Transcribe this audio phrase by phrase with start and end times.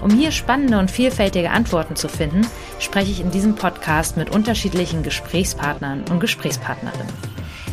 [0.00, 2.46] Um hier spannende und vielfältige Antworten zu finden,
[2.78, 7.12] spreche ich in diesem Podcast mit unterschiedlichen Gesprächspartnern und Gesprächspartnerinnen.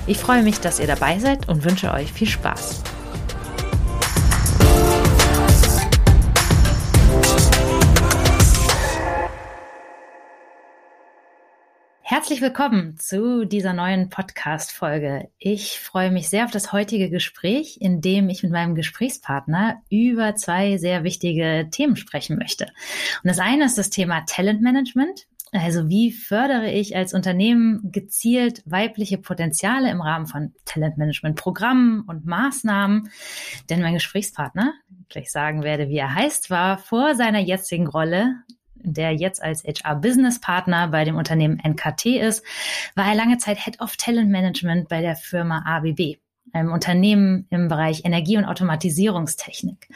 [0.08, 2.84] Ich freue mich, dass ihr dabei seid und wünsche euch viel Spaß.
[12.08, 15.30] Herzlich willkommen zu dieser neuen Podcast-Folge.
[15.40, 20.36] Ich freue mich sehr auf das heutige Gespräch, in dem ich mit meinem Gesprächspartner über
[20.36, 22.66] zwei sehr wichtige Themen sprechen möchte.
[23.24, 25.26] Und das eine ist das Thema Talentmanagement.
[25.52, 33.10] Also wie fördere ich als Unternehmen gezielt weibliche Potenziale im Rahmen von Talentmanagement-Programmen und Maßnahmen?
[33.72, 34.76] Denn mein Gesprächspartner,
[35.10, 38.44] gleich sagen werde, wie er heißt, war vor seiner jetzigen Rolle
[38.86, 42.44] der jetzt als HR-Business-Partner bei dem Unternehmen NKT ist,
[42.96, 46.18] war er lange Zeit Head of Talent Management bei der Firma ABB
[46.56, 49.90] einem Unternehmen im Bereich Energie- und Automatisierungstechnik.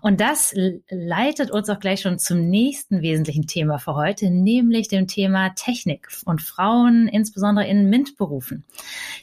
[0.00, 0.54] Und das
[0.88, 6.08] leitet uns auch gleich schon zum nächsten wesentlichen Thema für heute, nämlich dem Thema Technik
[6.24, 8.64] und Frauen, insbesondere in MINT-Berufen.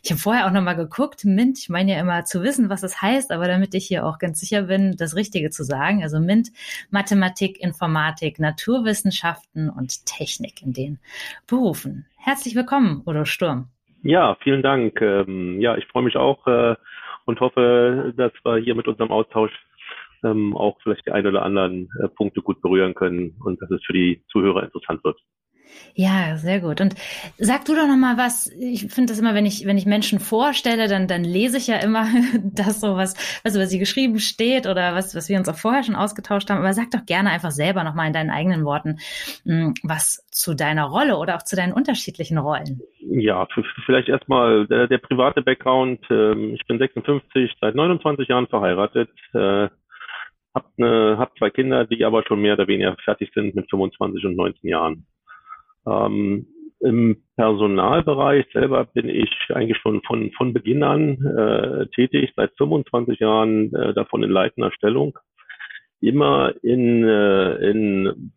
[0.04, 3.02] Ich habe vorher auch nochmal geguckt, MINT, ich meine ja immer zu wissen, was das
[3.02, 6.04] heißt, aber damit ich hier auch ganz sicher bin, das Richtige zu sagen.
[6.04, 6.52] Also MINT,
[6.90, 11.00] Mathematik, Informatik, Naturwissenschaften und Technik in den
[11.48, 12.06] Berufen.
[12.18, 13.70] Herzlich willkommen, Udo Sturm.
[14.04, 15.02] Ja, vielen Dank.
[15.02, 16.76] Ähm, ja, ich freue mich auch äh,
[17.26, 19.52] und hoffe, dass wir hier mit unserem Austausch
[20.26, 23.82] ähm, auch vielleicht die ein oder anderen äh, Punkte gut berühren können und dass es
[23.86, 25.18] für die Zuhörer interessant wird.
[25.96, 26.82] Ja, sehr gut.
[26.82, 26.96] Und
[27.38, 28.52] sag du doch noch mal was.
[28.60, 31.78] Ich finde das immer, wenn ich wenn ich Menschen vorstelle, dann dann lese ich ja
[31.78, 32.08] immer
[32.44, 35.84] das so was, was über sie geschrieben steht oder was was wir uns auch vorher
[35.84, 36.60] schon ausgetauscht haben.
[36.60, 38.98] Aber sag doch gerne einfach selber noch mal in deinen eigenen Worten
[39.46, 42.82] hm, was zu deiner Rolle oder auch zu deinen unterschiedlichen Rollen.
[43.00, 43.48] Ja,
[43.86, 46.00] vielleicht erstmal der, der private Background.
[46.10, 49.10] Ähm, ich bin 56, seit 29 Jahren verheiratet.
[49.34, 49.70] Äh,
[50.54, 54.26] hab, ne, hab zwei Kinder, die aber schon mehr oder weniger fertig sind mit 25
[54.26, 55.06] und 19 Jahren.
[55.86, 56.48] Ähm,
[56.80, 63.20] Im Personalbereich selber bin ich eigentlich schon von, von Beginn an äh, tätig, seit 25
[63.20, 65.18] Jahren äh, davon in leitender Stellung.
[66.02, 68.34] Immer in, äh, in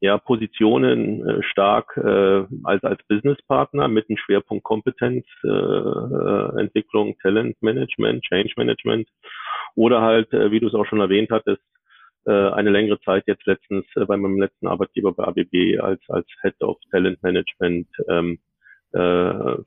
[0.00, 7.16] ja, Positionen äh, stark äh, als, als Businesspartner mit einem Schwerpunkt Kompetenz, äh, äh, Entwicklung,
[7.20, 9.08] Talent Management, Change Management
[9.74, 11.62] oder halt, äh, wie du es auch schon erwähnt hattest,
[12.32, 16.60] eine längere Zeit jetzt letztens äh, bei meinem letzten Arbeitgeber bei ABB als, als Head
[16.62, 18.38] of Talent Management ähm,
[18.92, 18.98] äh,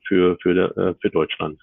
[0.06, 1.60] für, für, äh, für Deutschland.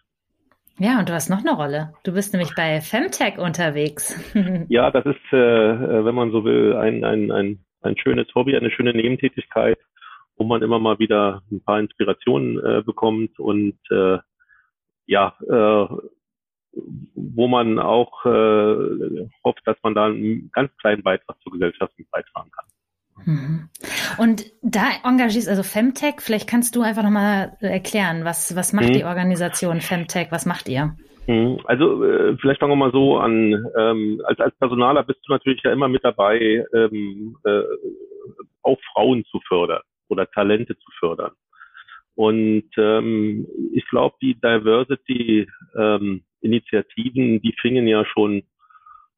[0.77, 1.93] Ja, und du hast noch eine Rolle.
[2.03, 4.15] Du bist nämlich bei Femtech unterwegs.
[4.69, 8.55] ja, das ist, äh, äh, wenn man so will, ein, ein, ein, ein schönes Hobby,
[8.55, 9.77] eine schöne Nebentätigkeit,
[10.37, 14.19] wo man immer mal wieder ein paar Inspirationen äh, bekommt und äh,
[15.05, 15.87] ja, äh,
[17.15, 22.51] wo man auch äh, hofft, dass man da einen ganz kleinen Beitrag zur Gesellschaft beitragen
[22.51, 22.65] kann.
[23.25, 23.69] Mhm.
[24.17, 28.93] Und da engagierst also Femtech, vielleicht kannst du einfach nochmal erklären, was, was macht mhm.
[28.93, 30.95] die Organisation Femtech, was macht ihr?
[31.27, 31.59] Mhm.
[31.65, 33.65] Also äh, vielleicht fangen wir mal so an.
[33.77, 37.61] Ähm, als, als Personaler bist du natürlich ja immer mit dabei, ähm, äh,
[38.63, 41.31] auch Frauen zu fördern oder Talente zu fördern.
[42.15, 45.47] Und ähm, ich glaube, die Diversity
[45.77, 48.43] ähm, Initiativen, die fingen ja schon,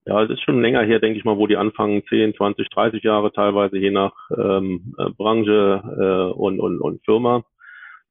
[0.06, 3.04] ja, es ist schon länger her, denke ich mal, wo die anfangen, 10, 20, 30
[3.04, 7.44] Jahre teilweise, je nach ähm, äh, Branche äh, und, und, und Firma.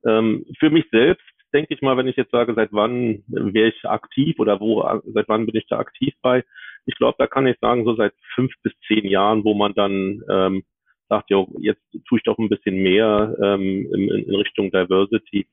[0.06, 3.84] Ähm, für mich selbst denke ich mal, wenn ich jetzt sage, seit wann wäre ich
[3.84, 4.82] aktiv oder wo,
[5.12, 6.44] seit wann bin ich da aktiv bei?
[6.86, 10.22] Ich glaube, da kann ich sagen, so seit fünf bis zehn Jahren, wo man dann
[10.30, 10.62] ähm,
[11.08, 15.46] sagt, ja, jetzt tue ich doch ein bisschen mehr ähm, in, in Richtung Diversity.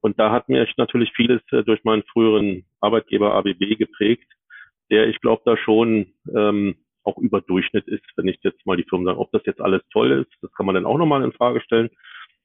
[0.00, 4.30] Und da hat mich natürlich vieles äh, durch meinen früheren Arbeitgeber ABB geprägt,
[4.90, 8.84] der ich glaube da schon ähm, auch über Durchschnitt ist, wenn ich jetzt mal die
[8.84, 11.32] Firmen sage, ob das jetzt alles toll ist, das kann man dann auch nochmal in
[11.32, 11.90] Frage stellen.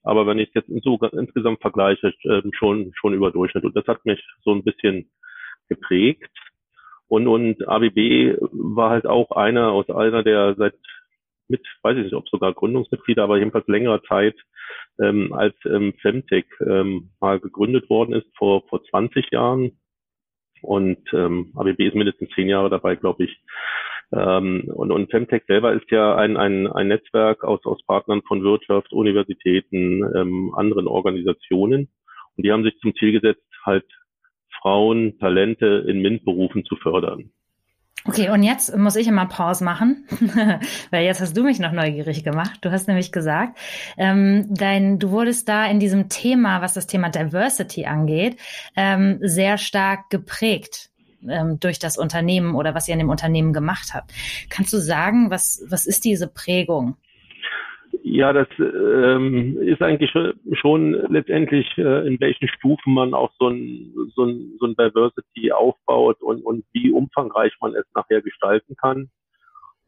[0.04, 3.64] Aber wenn ich es jetzt so insgesamt vergleiche, äh, schon, schon über Durchschnitt.
[3.64, 5.10] Und das hat mich so ein bisschen
[5.70, 6.30] geprägt.
[7.08, 10.76] Und, und ABB war halt auch einer aus einer der seit
[11.54, 14.36] mit, weiß ich nicht, ob sogar Gründungsmitglieder, aber jedenfalls längerer Zeit
[15.00, 19.80] ähm, als ähm, Femtech ähm, mal gegründet worden ist vor, vor 20 Jahren.
[20.62, 23.38] Und ähm, ABB ist mindestens zehn Jahre dabei, glaube ich,
[24.14, 28.44] Ähm, und, und Femtech selber ist ja ein, ein, ein Netzwerk aus, aus Partnern von
[28.44, 31.90] Wirtschaft, Universitäten, ähm, anderen Organisationen.
[32.36, 33.86] Und die haben sich zum Ziel gesetzt, halt
[34.62, 37.32] Frauen, Talente in MINT-Berufen zu fördern.
[38.06, 40.06] Okay, und jetzt muss ich immer Pause machen,
[40.92, 42.60] weil jetzt hast du mich noch neugierig gemacht.
[42.60, 43.58] Du hast nämlich gesagt,
[43.98, 48.38] ähm, dein, du wurdest da in diesem Thema, was das Thema Diversity angeht,
[48.76, 50.90] ähm, sehr stark geprägt
[51.30, 54.12] ähm, durch das Unternehmen oder was ihr in dem Unternehmen gemacht habt.
[54.50, 56.98] Kannst du sagen, was, was ist diese Prägung?
[58.06, 60.12] Ja, das ähm, ist eigentlich
[60.60, 65.54] schon letztendlich, äh, in welchen Stufen man auch so ein, so ein, so ein Diversity
[65.54, 69.10] aufbaut und, und wie umfangreich man es nachher gestalten kann,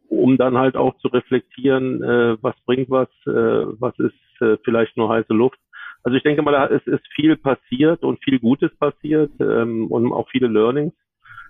[0.07, 3.31] um dann halt auch zu reflektieren, äh, was bringt was, äh,
[3.79, 5.59] was ist äh, vielleicht nur heiße Luft.
[6.03, 10.13] Also ich denke mal, da ist, ist viel passiert und viel Gutes passiert ähm, und
[10.13, 10.93] auch viele Learnings.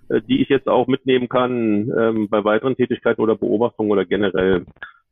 [0.08, 4.64] Äh, die ich jetzt auch mitnehmen kann ähm, bei weiteren Tätigkeiten oder Beobachtungen oder generell.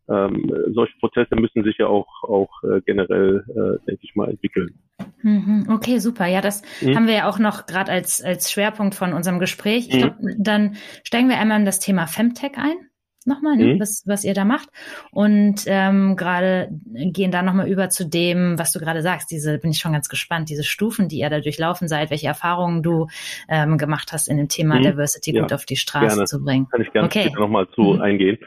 [0.09, 4.79] Ähm, solche Prozesse müssen sich ja auch, auch äh, generell, äh, denke ich mal, entwickeln.
[5.23, 6.27] Mhm, okay, super.
[6.27, 6.95] Ja, das mhm.
[6.95, 9.89] haben wir ja auch noch gerade als, als Schwerpunkt von unserem Gespräch.
[9.89, 10.35] Ich glaub, mhm.
[10.39, 12.91] dann steigen wir einmal in das Thema Femtech ein
[13.27, 13.81] nochmal, ne, mhm.
[13.81, 14.69] was, was ihr da macht.
[15.11, 19.31] Und ähm, gerade gehen da nochmal über zu dem, was du gerade sagst.
[19.31, 22.83] Diese bin ich schon ganz gespannt, diese Stufen, die ihr da durchlaufen seid, welche Erfahrungen
[22.83, 23.09] du
[23.49, 24.83] ähm, gemacht hast in dem Thema mhm.
[24.83, 26.25] Diversity ja, gut auf die Straße gerne.
[26.25, 26.69] zu bringen.
[26.69, 27.33] Kann ich gerne okay.
[27.37, 28.39] nochmal zu eingehen.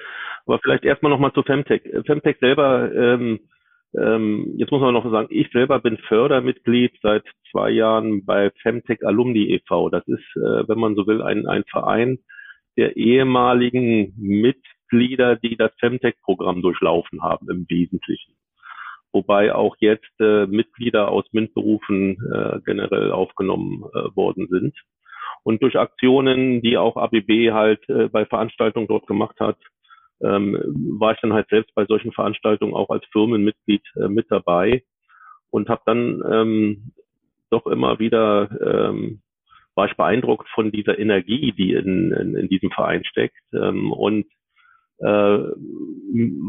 [0.48, 1.82] Aber vielleicht erstmal nochmal zu Femtech.
[2.06, 3.40] Femtech selber, ähm,
[3.98, 9.06] ähm, jetzt muss man noch sagen, ich selber bin Fördermitglied seit zwei Jahren bei Femtech
[9.06, 9.90] Alumni e.V.
[9.90, 12.20] Das ist, äh, wenn man so will, ein, ein Verein,
[12.78, 18.36] der ehemaligen Mitglieder, die das Femtech-Programm durchlaufen haben im Wesentlichen.
[19.12, 24.76] Wobei auch jetzt äh, Mitglieder aus MINT-Berufen äh, generell aufgenommen äh, worden sind.
[25.44, 29.58] Und durch Aktionen, die auch ABB halt äh, bei Veranstaltungen dort gemacht hat,
[30.22, 30.58] ähm,
[31.00, 34.84] war ich dann halt selbst bei solchen Veranstaltungen auch als Firmenmitglied äh, mit dabei
[35.50, 36.92] und habe dann ähm,
[37.50, 39.22] doch immer wieder ähm,
[39.76, 44.26] war ich beeindruckt von dieser Energie, die in, in, in diesem Verein steckt ähm, und
[45.00, 45.06] äh,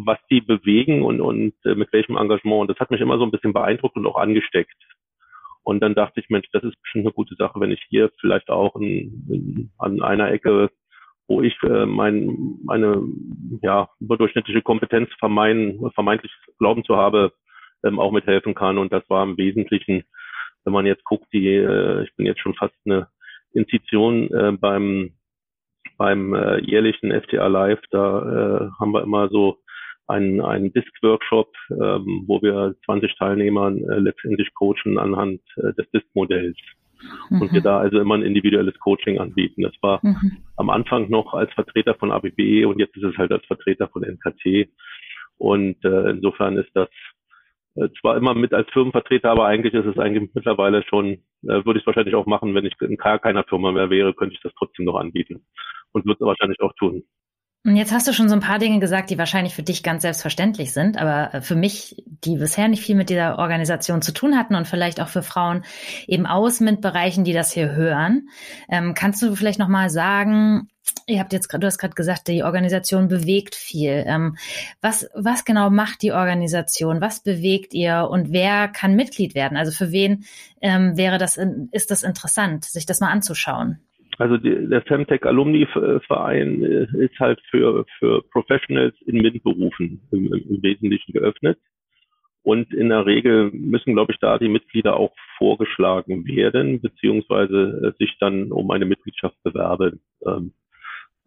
[0.07, 2.63] was die bewegen und, und äh, mit welchem Engagement.
[2.63, 4.75] Und das hat mich immer so ein bisschen beeindruckt und auch angesteckt.
[5.63, 8.49] Und dann dachte ich, Mensch, das ist bestimmt eine gute Sache, wenn ich hier vielleicht
[8.49, 10.71] auch in, in, an einer Ecke,
[11.29, 13.03] wo ich äh, mein, meine
[13.63, 17.33] ja, überdurchschnittliche Kompetenz vermein, vermeintlich Glauben zu habe,
[17.85, 18.79] ähm, auch mithelfen kann.
[18.79, 20.05] Und das war im Wesentlichen,
[20.65, 23.09] wenn man jetzt guckt, die, äh, ich bin jetzt schon fast eine
[23.53, 25.13] Institution äh, beim
[25.99, 29.59] beim äh, jährlichen FTA Live, da äh, haben wir immer so
[30.07, 36.57] einen, einen Disk-Workshop, ähm, wo wir 20 Teilnehmern äh, letztendlich coachen anhand äh, des Disk-Modells.
[37.31, 37.43] Mhm.
[37.43, 39.63] Und wir da also immer ein individuelles Coaching anbieten.
[39.63, 40.39] Das war mhm.
[40.57, 44.03] am Anfang noch als Vertreter von ABB und jetzt ist es halt als Vertreter von
[44.03, 44.69] NKT.
[45.37, 46.89] Und äh, insofern ist das
[47.77, 51.07] äh, zwar immer mit als Firmenvertreter, aber eigentlich ist es eigentlich mittlerweile schon,
[51.43, 54.15] äh, würde ich es wahrscheinlich auch machen, wenn ich in gar keiner Firma mehr wäre,
[54.15, 55.45] könnte ich das trotzdem noch anbieten
[55.93, 57.05] und würde es wahrscheinlich auch tun.
[57.65, 60.03] Und jetzt hast du schon so ein paar Dinge gesagt, die wahrscheinlich für dich ganz
[60.03, 64.39] selbstverständlich sind, aber äh, für mich, die bisher nicht viel mit dieser Organisation zu tun
[64.39, 65.65] hatten und vielleicht auch für Frauen
[66.07, 68.29] eben aus MINT-Bereichen, die das hier hören,
[68.69, 70.69] ähm, kannst du vielleicht nochmal sagen,
[71.07, 74.05] Ihr habt jetzt, du hast gerade gesagt, die Organisation bewegt viel.
[74.07, 74.37] Ähm,
[74.81, 77.01] was, was genau macht die Organisation?
[77.01, 79.57] Was bewegt ihr und wer kann Mitglied werden?
[79.57, 80.25] Also für wen
[80.61, 81.39] ähm, wäre das,
[81.73, 83.81] ist das interessant, sich das mal anzuschauen?
[84.19, 90.33] Also die, der Femtech Alumni Verein äh, ist halt für, für Professionals in MINT-Berufen im,
[90.33, 91.59] im Wesentlichen geöffnet.
[92.43, 98.03] Und in der Regel müssen, glaube ich, da die Mitglieder auch vorgeschlagen werden, beziehungsweise äh,
[98.03, 100.01] sich dann um eine Mitgliedschaft bewerben.
[100.27, 100.53] Ähm,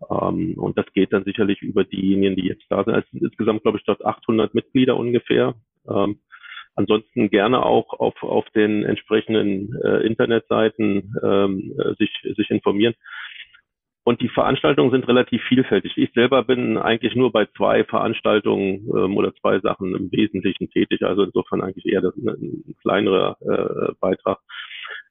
[0.09, 2.95] ähm, und das geht dann sicherlich über diejenigen, die jetzt da sind.
[2.95, 5.55] Es sind insgesamt, glaube ich, dort 800 Mitglieder ungefähr.
[5.87, 6.19] Ähm,
[6.75, 12.95] ansonsten gerne auch auf, auf den entsprechenden äh, Internetseiten ähm, äh, sich, sich informieren.
[14.03, 15.93] Und die Veranstaltungen sind relativ vielfältig.
[15.95, 21.03] Ich selber bin eigentlich nur bei zwei Veranstaltungen ähm, oder zwei Sachen im Wesentlichen tätig.
[21.03, 24.39] Also insofern eigentlich eher das, ein kleinerer äh, Beitrag.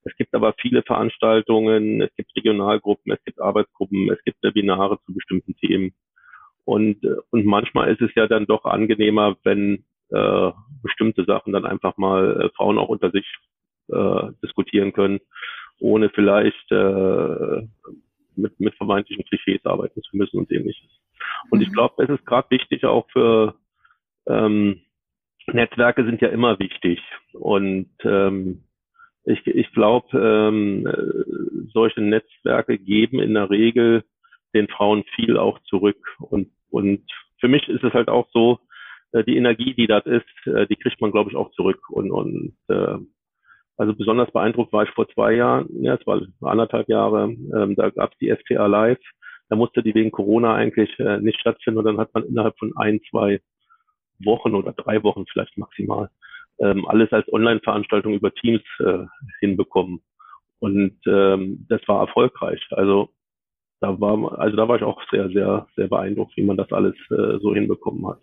[0.02, 5.14] Es gibt aber viele Veranstaltungen, es gibt Regionalgruppen, es gibt Arbeitsgruppen, es gibt Webinare zu
[5.14, 5.92] bestimmten Themen.
[6.64, 10.52] Und, äh, und manchmal ist es ja dann doch angenehmer, wenn äh,
[10.82, 13.26] bestimmte Sachen dann einfach mal äh, Frauen auch unter sich
[13.88, 15.20] äh, diskutieren können,
[15.78, 17.66] ohne vielleicht äh,
[18.36, 20.90] mit, mit vermeintlichen Klischees arbeiten zu müssen und ähnliches.
[21.50, 21.66] Und mhm.
[21.66, 23.54] ich glaube, es ist gerade wichtig auch für
[24.26, 24.80] ähm,
[25.46, 27.00] Netzwerke sind ja immer wichtig.
[27.32, 28.64] Und ähm,
[29.24, 30.88] ich, ich glaube, ähm,
[31.72, 34.04] solche Netzwerke geben in der Regel
[34.54, 35.98] den Frauen viel auch zurück.
[36.18, 37.02] Und, und
[37.38, 38.60] für mich ist es halt auch so,
[39.12, 41.88] äh, die Energie, die das ist, äh, die kriegt man, glaube ich, auch zurück.
[41.90, 42.98] Und, und äh,
[43.76, 47.90] also besonders beeindruckt war ich vor zwei Jahren, ja, es war anderthalb Jahre, ähm, da
[47.90, 49.00] gab es die FTA Live.
[49.48, 52.72] Da musste die wegen Corona eigentlich äh, nicht stattfinden und dann hat man innerhalb von
[52.76, 53.40] ein, zwei
[54.22, 56.08] Wochen oder drei Wochen vielleicht maximal
[56.60, 59.06] ähm, alles als Online-Veranstaltung über Teams äh,
[59.40, 60.02] hinbekommen.
[60.60, 62.60] Und ähm, das war erfolgreich.
[62.70, 63.08] Also
[63.80, 66.94] da war, also da war ich auch sehr, sehr, sehr beeindruckt, wie man das alles
[67.10, 68.20] äh, so hinbekommen hat.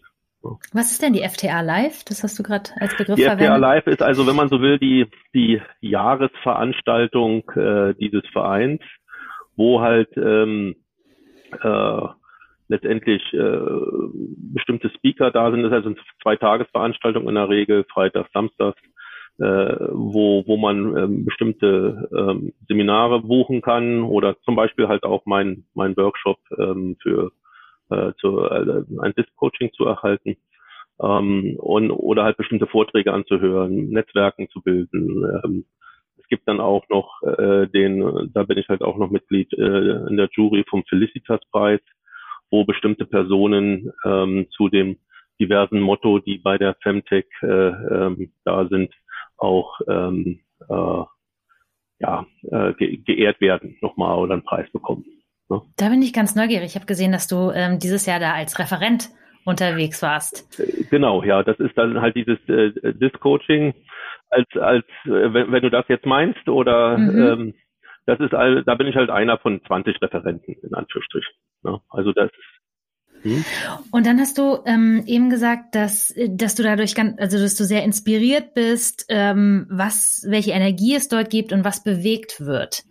[0.74, 2.04] Was ist denn die FTA Live?
[2.06, 3.48] Das hast du gerade als Begriff die verwendet.
[3.48, 8.82] Die FTA Live ist also, wenn man so will, die, die Jahresveranstaltung äh, dieses Vereins,
[9.56, 10.75] wo halt ähm,
[11.62, 12.08] äh,
[12.68, 13.60] letztendlich äh,
[14.54, 15.63] bestimmte Speaker da sind.
[15.63, 18.75] Das ist also eine Zwei-Tages-Veranstaltung in der Regel, Freitag, Samstag,
[19.39, 25.25] äh, wo, wo man ähm, bestimmte ähm, Seminare buchen kann oder zum Beispiel halt auch
[25.25, 27.32] mein, mein Workshop ähm, für
[27.89, 30.38] äh, zu, äh, ein Disc-Coaching zu erhalten
[31.01, 35.24] ähm, und, oder halt bestimmte Vorträge anzuhören, Netzwerken zu bilden.
[35.44, 35.65] Ähm,
[36.17, 40.08] es gibt dann auch noch äh, den, da bin ich halt auch noch Mitglied äh,
[40.08, 41.82] in der Jury vom Felicitas-Preis,
[42.50, 44.98] wo bestimmte Personen ähm, zu dem
[45.39, 48.94] diversen Motto, die bei der Femtech äh, ähm, da sind,
[49.38, 51.03] auch ähm, äh,
[52.00, 55.06] ja, äh, ge geehrt werden nochmal oder einen Preis bekommen.
[55.50, 55.62] Ne?
[55.77, 56.66] Da bin ich ganz neugierig.
[56.68, 59.10] Ich habe gesehen, dass du ähm, dieses Jahr da als Referent
[59.46, 60.60] unterwegs warst.
[60.60, 63.74] Äh, genau, ja, das ist dann halt dieses äh, Disc-Coaching.
[64.30, 67.22] Als, als äh, wenn, wenn du das jetzt meinst, oder mhm.
[67.22, 67.54] ähm,
[68.06, 71.34] das ist all, da bin ich halt einer von 20 Referenten, in Anführungsstrichen.
[71.63, 71.80] Ne?
[71.89, 72.58] Also das ist
[73.24, 73.44] hm?
[73.92, 77.63] und dann hast du ähm, eben gesagt, dass, dass du dadurch ganz, also dass du
[77.63, 82.84] sehr inspiriert bist, ähm, was, welche Energie es dort gibt und was bewegt wird.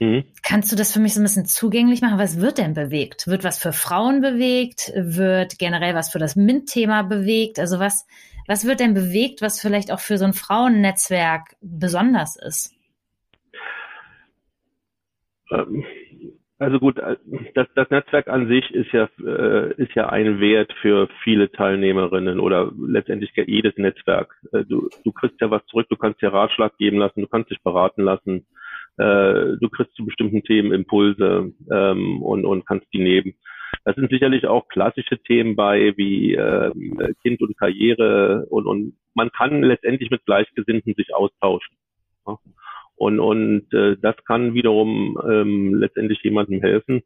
[0.00, 0.24] Mhm.
[0.42, 2.18] Kannst du das für mich so ein bisschen zugänglich machen?
[2.18, 3.26] Was wird denn bewegt?
[3.26, 4.92] Wird was für Frauen bewegt?
[4.94, 7.58] Wird generell was für das MINT-Thema bewegt?
[7.58, 8.06] Also was,
[8.46, 12.74] was wird denn bewegt, was vielleicht auch für so ein Frauennetzwerk besonders ist?
[15.50, 15.84] Ähm,
[16.60, 17.16] also gut, äh,
[17.54, 22.38] das, das Netzwerk an sich ist ja, äh, ist ja ein Wert für viele Teilnehmerinnen
[22.38, 24.32] oder letztendlich jedes Netzwerk.
[24.52, 27.50] Äh, du, du kriegst ja was zurück, du kannst dir Ratschlag geben lassen, du kannst
[27.50, 28.46] dich beraten lassen
[28.98, 33.34] äh, du kriegst zu bestimmten Themen Impulse ähm, und, und kannst die nehmen.
[33.84, 36.72] Das sind sicherlich auch klassische Themen bei wie äh,
[37.22, 41.76] Kind und Karriere und, und man kann letztendlich mit Gleichgesinnten sich austauschen.
[42.26, 42.38] Ja?
[42.96, 47.02] Und, und äh, das kann wiederum ähm, letztendlich jemandem helfen,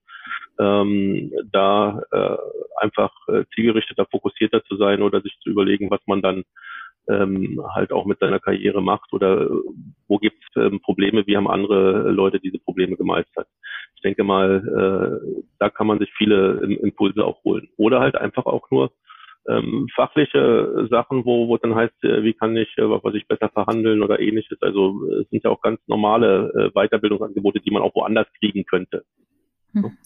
[0.58, 2.36] ähm, da äh,
[2.80, 6.44] einfach äh, zielgerichteter, fokussierter zu sein oder sich zu überlegen, was man dann
[7.08, 9.50] ähm, halt auch mit seiner Karriere macht oder
[10.12, 13.48] wo gibt es ähm, Probleme, wie haben andere Leute diese Probleme gemeistert.
[13.96, 17.68] Ich denke mal, äh, da kann man sich viele Impulse auch holen.
[17.78, 18.92] Oder halt einfach auch nur
[19.48, 23.48] ähm, fachliche Sachen, wo, wo dann heißt, äh, wie kann ich, äh, was ich besser
[23.48, 24.60] verhandeln oder ähnliches.
[24.60, 29.04] Also es sind ja auch ganz normale äh, Weiterbildungsangebote, die man auch woanders kriegen könnte.
[29.72, 29.96] Hm.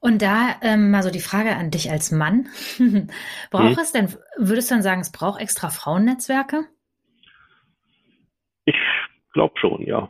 [0.00, 2.48] Und da ähm, mal so die Frage an dich als Mann.
[3.52, 3.82] braucht hm.
[3.82, 6.64] es denn, würdest du dann sagen, es braucht extra Frauennetzwerke?
[8.66, 8.76] Ich
[9.34, 10.08] glaube schon, ja.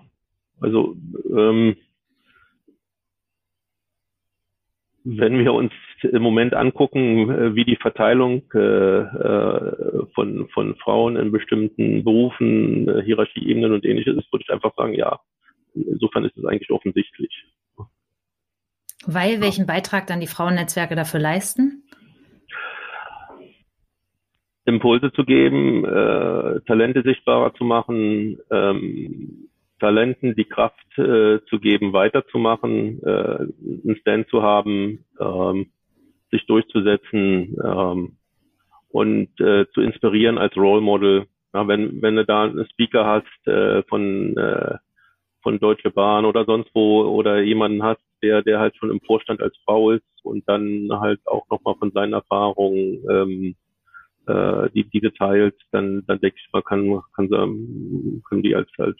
[0.60, 0.96] Also
[1.36, 1.76] ähm,
[5.04, 11.16] wenn wir uns im Moment angucken, äh, wie die Verteilung äh, äh, von, von Frauen
[11.16, 15.20] in bestimmten Berufen, äh, Hierarchieebenen und ähnliches ist, würde ich einfach sagen, ja,
[15.74, 17.44] insofern ist es eigentlich offensichtlich.
[19.06, 21.84] Weil welchen Beitrag dann die Frauennetzwerke dafür leisten?
[24.66, 31.92] Impulse zu geben, äh, Talente sichtbarer zu machen, ähm, Talenten die Kraft äh, zu geben,
[31.92, 33.46] weiterzumachen, äh,
[33.84, 35.66] einen Stand zu haben, ähm,
[36.30, 38.16] sich durchzusetzen ähm,
[38.88, 41.26] und äh, zu inspirieren als Role Model.
[41.52, 44.76] Ja, wenn, wenn du da einen Speaker hast äh, von, äh,
[45.42, 49.42] von Deutsche Bahn oder sonst wo oder jemanden hast, der, der halt schon im Vorstand
[49.42, 53.56] als Frau ist und dann halt auch nochmal von seinen Erfahrungen ähm,
[54.26, 58.96] äh, die, die geteilt, dann, dann denke ich, man kann, kann, können die als, als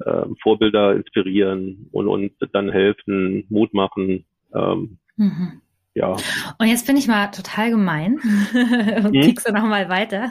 [0.00, 4.24] äh, Vorbilder inspirieren und, und dann helfen, Mut machen.
[4.54, 5.60] Ähm, mhm.
[5.94, 6.16] Ja.
[6.58, 8.14] Und jetzt bin ich mal total gemein
[8.54, 9.20] und hm?
[9.20, 10.30] piekse noch mal weiter.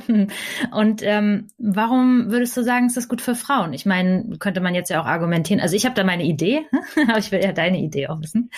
[0.71, 3.73] Und ähm, warum würdest du sagen, ist das gut für Frauen?
[3.73, 5.61] Ich meine, könnte man jetzt ja auch argumentieren.
[5.61, 6.65] Also ich habe da meine Idee,
[7.07, 8.49] aber ich will ja deine Idee auch wissen.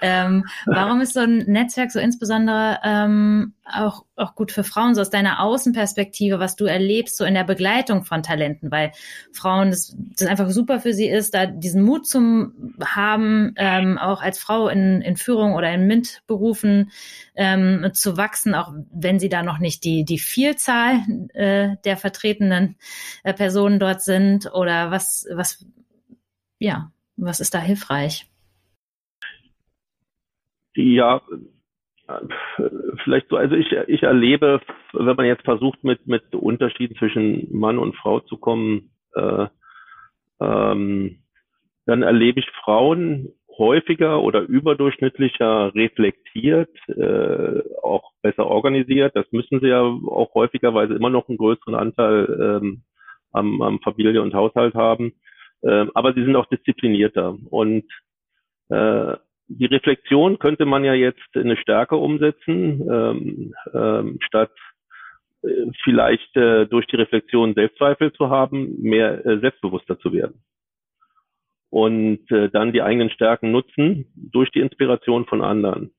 [0.00, 5.00] Ähm, warum ist so ein Netzwerk so insbesondere ähm, auch, auch gut für Frauen, so
[5.00, 8.92] aus deiner Außenperspektive, was du erlebst, so in der Begleitung von Talenten, weil
[9.32, 14.22] Frauen, das, das einfach super für sie ist, da diesen Mut zum haben, ähm, auch
[14.22, 15.86] als Frau in, in Führung oder in
[16.44, 16.90] MINT-Berufen
[17.34, 21.00] ähm, zu wachsen, auch wenn sie da noch nicht die, die Vielzahl
[21.34, 22.76] äh, der vertretenen
[23.22, 25.66] äh, Personen dort sind oder was, was,
[26.58, 28.26] ja, was ist da hilfreich?
[30.76, 31.22] Ja,
[33.04, 34.60] vielleicht so, also ich, ich erlebe,
[34.92, 39.46] wenn man jetzt versucht, mit, mit Unterschieden zwischen Mann und Frau zu kommen, äh,
[40.40, 41.20] ähm,
[41.86, 49.14] dann erlebe ich Frauen häufiger oder überdurchschnittlicher reflektiert, äh, auch besser organisiert.
[49.14, 52.82] Das müssen sie ja auch häufigerweise immer noch einen größeren Anteil ähm,
[53.32, 55.12] am, am Familie und Haushalt haben.
[55.62, 57.36] Ähm, aber sie sind auch disziplinierter.
[57.50, 57.84] Und
[58.68, 59.16] äh,
[59.48, 64.52] die Reflexion könnte man ja jetzt in eine Stärke umsetzen, ähm, ähm, statt
[65.42, 70.42] äh, vielleicht äh, durch die Reflexion Selbstzweifel zu haben, mehr äh, selbstbewusster zu werden.
[71.74, 75.92] Und äh, dann die eigenen Stärken nutzen durch die Inspiration von anderen.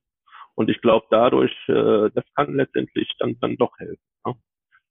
[0.56, 4.00] Und ich glaube, dadurch, äh, das kann letztendlich dann, dann doch helfen.
[4.26, 4.36] Ne?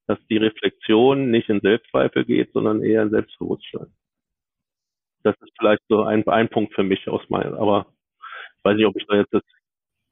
[0.07, 3.95] Dass die Reflexion nicht in Selbstzweifel geht, sondern eher in Selbstbewusstsein.
[5.23, 7.87] Das ist vielleicht so ein, ein Punkt für mich aus meiner, aber
[8.63, 9.43] weiß nicht, ob ich da jetzt das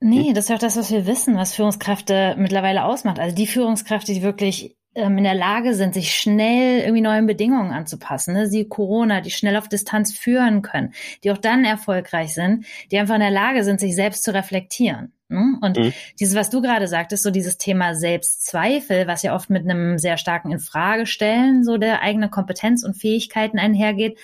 [0.01, 3.21] Nee, das ist auch das, was wir wissen, was Führungskräfte mittlerweile ausmacht.
[3.21, 8.35] Also die Führungskräfte, die wirklich in der Lage sind, sich schnell irgendwie neuen Bedingungen anzupassen,
[8.35, 8.47] ne?
[8.47, 10.93] sie Corona, die schnell auf Distanz führen können,
[11.25, 15.13] die auch dann erfolgreich sind, die einfach in der Lage sind, sich selbst zu reflektieren.
[15.29, 15.57] Ne?
[15.63, 15.93] Und mhm.
[16.21, 20.19] dieses, was du gerade sagtest, so dieses Thema Selbstzweifel, was ja oft mit einem sehr
[20.19, 24.19] starken Infragestellen so der eigene Kompetenz und Fähigkeiten einhergeht,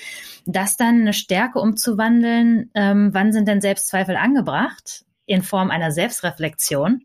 [0.44, 5.06] das dann eine Stärke umzuwandeln, ähm, wann sind denn Selbstzweifel angebracht?
[5.24, 7.02] In Form einer Selbstreflexion.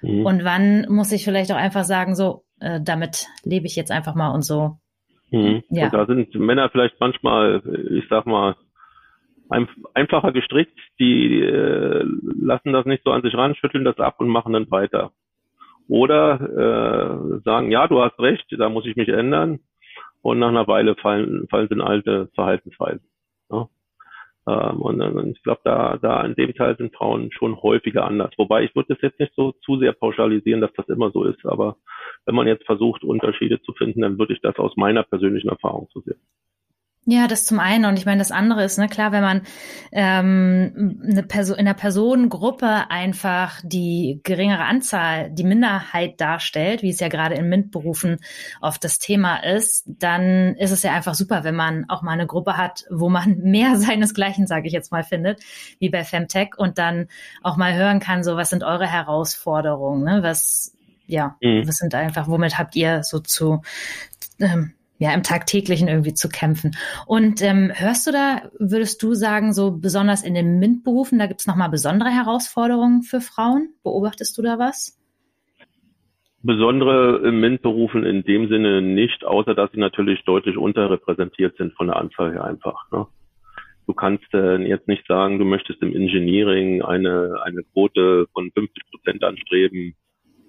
[0.00, 0.24] Mhm.
[0.24, 4.14] Und wann muss ich vielleicht auch einfach sagen, so, äh, damit lebe ich jetzt einfach
[4.14, 4.76] mal und so.
[5.30, 5.62] Mhm.
[5.70, 5.86] Ja.
[5.86, 8.56] Und da sind Männer vielleicht manchmal, ich sag mal,
[9.50, 14.16] ein, einfacher gestrickt, die äh, lassen das nicht so an sich ran, schütteln das ab
[14.18, 15.12] und machen dann weiter.
[15.88, 16.40] Oder
[17.34, 19.60] äh, sagen, ja, du hast recht, da muss ich mich ändern.
[20.20, 23.08] Und nach einer Weile fallen, fallen sie in alte Verhaltensweisen.
[24.48, 28.30] Ähm, und, und ich glaube, da, da in dem Teil sind Frauen schon häufiger anders.
[28.38, 31.44] Wobei ich würde das jetzt nicht so zu sehr pauschalisieren, dass das immer so ist.
[31.44, 31.76] Aber
[32.24, 35.88] wenn man jetzt versucht, Unterschiede zu finden, dann würde ich das aus meiner persönlichen Erfahrung
[35.90, 36.20] zu sehen.
[37.10, 37.86] Ja, das zum einen.
[37.86, 39.40] Und ich meine, das andere ist, ne, klar, wenn man
[39.92, 47.00] ähm, eine Person, in einer Personengruppe einfach die geringere Anzahl, die Minderheit darstellt, wie es
[47.00, 48.18] ja gerade in MINT-Berufen
[48.60, 52.26] oft das Thema ist, dann ist es ja einfach super, wenn man auch mal eine
[52.26, 55.40] Gruppe hat, wo man mehr seinesgleichen, sage ich jetzt mal, findet,
[55.78, 57.08] wie bei Femtech und dann
[57.42, 60.22] auch mal hören kann, so was sind eure Herausforderungen, ne?
[60.22, 60.74] Was
[61.06, 61.66] ja, mhm.
[61.66, 63.62] was sind einfach, womit habt ihr so zu
[64.40, 66.72] ähm, ja, im Tagtäglichen irgendwie zu kämpfen.
[67.06, 71.40] Und ähm, hörst du da, würdest du sagen, so besonders in den MINT-Berufen, da gibt
[71.40, 73.74] es nochmal besondere Herausforderungen für Frauen?
[73.82, 74.98] Beobachtest du da was?
[76.42, 81.96] Besondere MINT-Berufen in dem Sinne nicht, außer dass sie natürlich deutlich unterrepräsentiert sind von der
[81.96, 82.90] Anzahl her einfach.
[82.90, 83.06] Ne?
[83.86, 88.82] Du kannst äh, jetzt nicht sagen, du möchtest im Engineering eine, eine Quote von 50
[88.90, 89.94] Prozent anstreben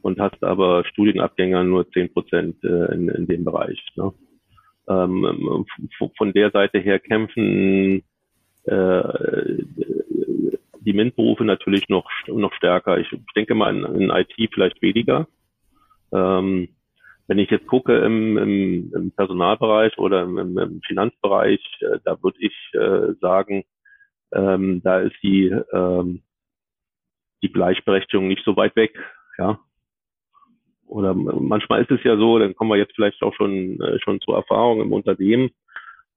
[0.02, 3.80] und hast aber Studienabgänger nur 10 Prozent äh, in, in dem Bereich.
[3.96, 4.12] Ne?
[4.90, 5.66] Ähm,
[6.18, 8.04] von der Seite her kämpfen
[8.66, 9.04] äh,
[10.82, 12.98] die MINT-Berufe natürlich noch, noch stärker.
[12.98, 15.28] Ich, denke mal in, in IT vielleicht weniger.
[16.12, 16.70] Ähm,
[17.28, 22.40] wenn ich jetzt gucke im, im, im Personalbereich oder im, im Finanzbereich, äh, da würde
[22.40, 23.64] ich äh, sagen,
[24.32, 26.24] ähm, da ist die, ähm,
[27.44, 28.98] die Gleichberechtigung nicht so weit weg.
[29.38, 29.60] Ja,
[30.90, 34.20] oder manchmal ist es ja so, dann kommen wir jetzt vielleicht auch schon, äh, schon
[34.22, 35.52] zur Erfahrung im Unternehmen.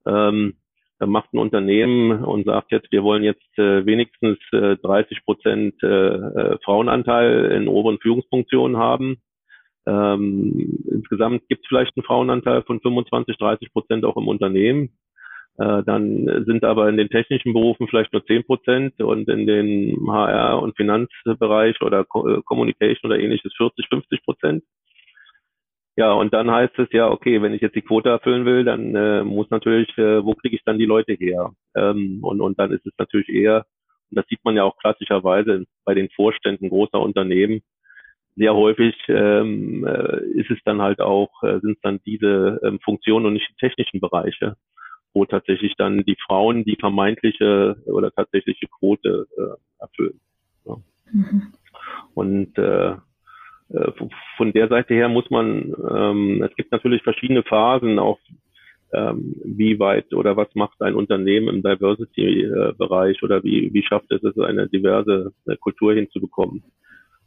[0.05, 0.55] Ähm,
[0.99, 5.75] da macht ein Unternehmen und sagt jetzt, wir wollen jetzt äh, wenigstens äh, 30 Prozent
[5.83, 9.17] äh, äh, Frauenanteil in oberen Führungsfunktionen haben.
[9.85, 14.97] Ähm, insgesamt gibt es vielleicht einen Frauenanteil von 25, 30 Prozent auch im Unternehmen.
[15.57, 19.97] Äh, dann sind aber in den technischen Berufen vielleicht nur 10 Prozent und in den
[20.07, 24.63] HR- und Finanzbereich oder äh, Communication oder ähnliches 40, 50 Prozent.
[25.95, 28.95] Ja, und dann heißt es ja, okay, wenn ich jetzt die Quote erfüllen will, dann
[28.95, 31.51] äh, muss natürlich, äh, wo kriege ich dann die Leute her?
[31.75, 33.65] Ähm, und, und dann ist es natürlich eher,
[34.09, 37.61] das sieht man ja auch klassischerweise bei den Vorständen großer Unternehmen,
[38.35, 42.79] sehr häufig ähm, äh, ist es dann halt auch, äh, sind es dann diese ähm,
[42.83, 44.55] Funktionen und nicht die technischen Bereiche,
[45.13, 50.19] wo tatsächlich dann die Frauen die vermeintliche oder tatsächliche Quote äh, erfüllen.
[50.65, 50.77] Ja.
[51.11, 51.53] Mhm.
[52.13, 53.91] Und äh, äh
[54.37, 58.19] von der Seite her muss man, ähm, es gibt natürlich verschiedene Phasen, auch
[58.93, 64.23] ähm, wie weit oder was macht ein Unternehmen im Diversity-Bereich oder wie, wie schafft es
[64.23, 66.63] es, eine diverse äh, Kultur hinzubekommen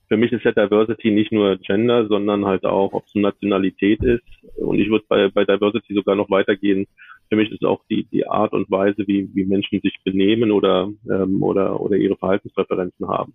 [0.09, 4.25] für mich ist ja Diversity nicht nur Gender, sondern halt auch, ob es Nationalität ist.
[4.57, 6.87] Und ich würde bei, bei Diversity sogar noch weitergehen.
[7.29, 10.91] Für mich ist auch die, die Art und Weise, wie, wie Menschen sich benehmen oder,
[11.11, 13.35] ähm, oder, oder ihre Verhaltenspräferenzen haben.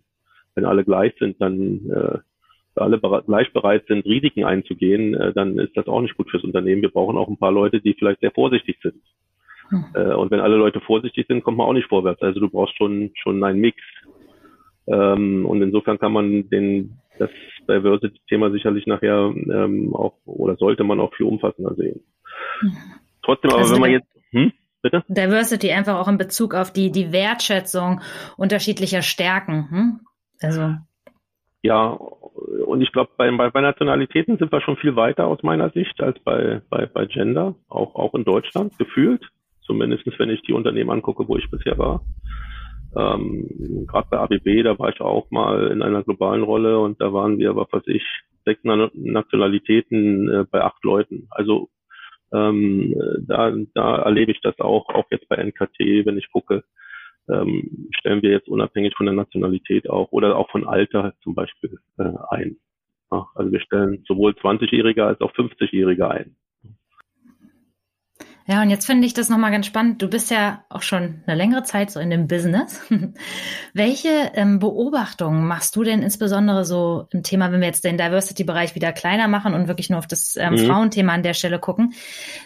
[0.55, 2.17] Wenn alle gleich sind, dann äh,
[2.75, 6.81] alle gleich bereit sind, Risiken einzugehen, äh, dann ist das auch nicht gut fürs Unternehmen.
[6.81, 9.01] Wir brauchen auch ein paar Leute, die vielleicht sehr vorsichtig sind.
[9.69, 9.85] Hm.
[9.93, 12.21] Äh, und wenn alle Leute vorsichtig sind, kommt man auch nicht vorwärts.
[12.21, 13.77] Also du brauchst schon, schon einen Mix.
[14.87, 17.29] Ähm, und insofern kann man den, das
[17.67, 22.01] Diversity-Thema sicherlich nachher ähm, auch oder sollte man auch viel umfassender sehen.
[23.23, 25.03] Trotzdem, aber also wenn man jetzt, hm, bitte?
[25.07, 28.01] Diversity einfach auch in Bezug auf die, die Wertschätzung
[28.37, 29.69] unterschiedlicher Stärken.
[29.69, 29.99] Hm?
[30.41, 30.75] Also.
[31.61, 35.69] Ja, und ich glaube, bei, bei, bei Nationalitäten sind wir schon viel weiter aus meiner
[35.69, 39.23] Sicht als bei, bei, bei Gender, auch, auch in Deutschland gefühlt.
[39.61, 42.01] Zumindest wenn ich die Unternehmen angucke, wo ich bisher war.
[42.95, 47.13] Ähm, Gerade bei ABB, da war ich auch mal in einer globalen Rolle und da
[47.13, 48.03] waren wir, was weiß ich,
[48.43, 51.27] sechs Nationalitäten äh, bei acht Leuten.
[51.29, 51.69] Also
[52.33, 52.95] ähm,
[53.27, 56.63] da, da erlebe ich das auch, auch jetzt bei NKT, wenn ich gucke,
[57.29, 61.77] ähm, stellen wir jetzt unabhängig von der Nationalität auch oder auch von Alter zum Beispiel
[61.97, 62.57] äh, ein.
[63.11, 66.35] Ja, also wir stellen sowohl 20-Jährige als auch 50-Jährige ein.
[68.47, 70.01] Ja, und jetzt finde ich das nochmal ganz spannend.
[70.01, 72.81] Du bist ja auch schon eine längere Zeit so in dem Business.
[73.73, 78.73] Welche ähm, Beobachtungen machst du denn insbesondere so im Thema, wenn wir jetzt den Diversity-Bereich
[78.73, 80.57] wieder kleiner machen und wirklich nur auf das ähm, mhm.
[80.65, 81.93] Frauenthema an der Stelle gucken?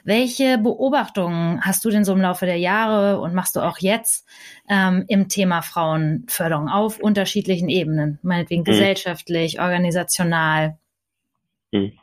[0.04, 4.28] Welche Beobachtungen hast du denn so im Laufe der Jahre und machst du auch jetzt
[4.70, 8.20] ähm, im Thema Frauenförderung auf unterschiedlichen Ebenen?
[8.22, 8.66] Meinetwegen mhm.
[8.66, 10.78] gesellschaftlich, organisational?
[11.72, 11.94] Mhm.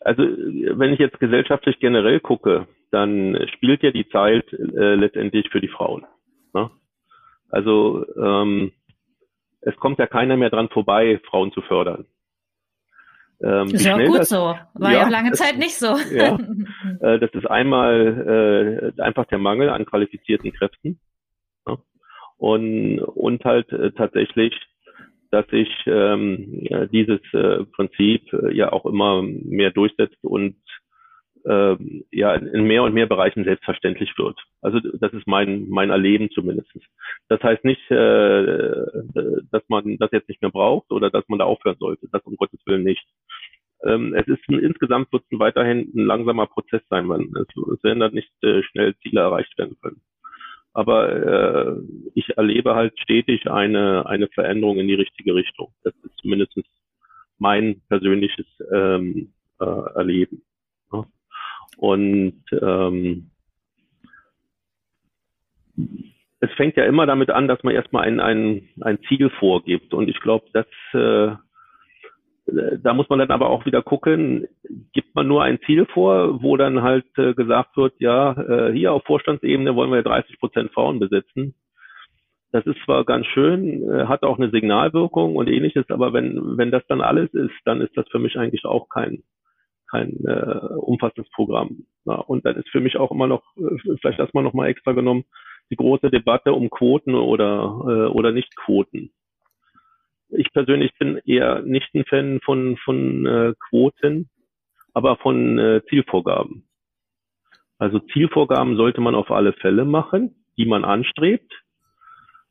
[0.00, 5.60] Also wenn ich jetzt gesellschaftlich generell gucke, dann spielt ja die Zeit äh, letztendlich für
[5.60, 6.06] die Frauen.
[6.54, 6.70] Ne?
[7.50, 8.72] Also ähm,
[9.60, 12.06] es kommt ja keiner mehr dran vorbei, Frauen zu fördern.
[13.40, 14.56] Ähm, ist ja auch gut das, so.
[14.74, 15.96] War ja, auch lange das, Zeit nicht so.
[16.12, 16.38] Ja,
[17.00, 20.98] äh, das ist einmal äh, einfach der Mangel an qualifizierten Kräften.
[21.66, 21.78] Ne?
[22.36, 24.54] Und, und halt äh, tatsächlich,
[25.30, 30.56] dass sich ähm, dieses äh, Prinzip äh, ja auch immer mehr durchsetzt und
[31.48, 31.76] äh,
[32.10, 34.38] ja in mehr und mehr Bereichen selbstverständlich wird.
[34.60, 36.70] Also das ist mein mein Erleben zumindest.
[37.28, 38.86] Das heißt nicht, äh,
[39.50, 42.08] dass man das jetzt nicht mehr braucht oder dass man da aufhören sollte.
[42.12, 43.06] Das um Gottes Willen nicht.
[43.84, 47.06] Ähm, es ist ein, insgesamt wird es weiterhin ein langsamer Prozess sein.
[47.06, 50.02] Man, es, es werden dann nicht äh, schnell Ziele erreicht werden können.
[50.74, 51.80] Aber äh,
[52.14, 55.72] ich erlebe halt stetig eine eine Veränderung in die richtige Richtung.
[55.82, 56.52] Das ist zumindest
[57.38, 60.42] mein persönliches ähm, äh, Erleben.
[61.76, 63.30] Und ähm,
[66.40, 69.94] es fängt ja immer damit an, dass man erstmal ein, ein, ein Ziel vorgibt.
[69.94, 71.36] Und ich glaube, dass äh,
[72.82, 74.46] da muss man dann aber auch wieder gucken,
[74.92, 78.92] gibt man nur ein Ziel vor, wo dann halt äh, gesagt wird, ja, äh, hier
[78.92, 81.54] auf Vorstandsebene wollen wir 30 Prozent Frauen besetzen.
[82.50, 86.70] Das ist zwar ganz schön, äh, hat auch eine Signalwirkung und ähnliches, aber wenn, wenn
[86.70, 89.22] das dann alles ist, dann ist das für mich eigentlich auch kein,
[89.90, 91.86] kein äh, umfassendes Programm.
[92.04, 95.24] Ja, und dann ist für mich auch immer noch, äh, vielleicht erstmal nochmal extra genommen,
[95.70, 99.10] die große Debatte um Quoten oder, äh, oder Nicht-Quoten.
[100.30, 104.28] Ich persönlich bin eher nicht ein Fan von, von äh, Quoten,
[104.92, 106.68] aber von äh, Zielvorgaben.
[107.78, 111.52] Also Zielvorgaben sollte man auf alle Fälle machen, die man anstrebt.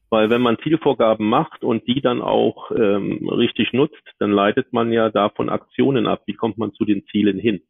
[0.10, 4.91] Weil wenn man Zielvorgaben macht und die dann auch ähm, richtig nutzt, dann leitet man
[4.91, 6.24] ja davon Aktionen ab.
[6.26, 7.62] Wie kommt man zu den Zielen hin?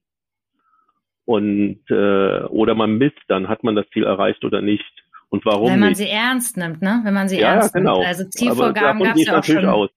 [1.25, 4.85] Und äh, oder man misst dann, hat man das Ziel erreicht oder nicht?
[5.29, 5.71] Und warum?
[5.71, 5.97] Wenn man nicht?
[5.97, 7.01] sie ernst nimmt, ne?
[7.03, 7.95] Wenn man sie ja, ernst genau.
[7.95, 8.07] nimmt.
[8.07, 9.65] Also Zielvorgaben gab es ja auch schon.
[9.65, 9.89] Aus.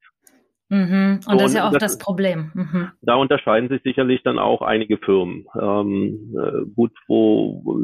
[0.70, 1.20] Mhm.
[1.26, 2.52] Und so, das ist ja auch das, das Problem.
[2.54, 2.90] Mhm.
[3.02, 5.46] Da unterscheiden sich sicherlich dann auch einige Firmen.
[5.60, 7.78] Ähm, äh, gut, wo, wo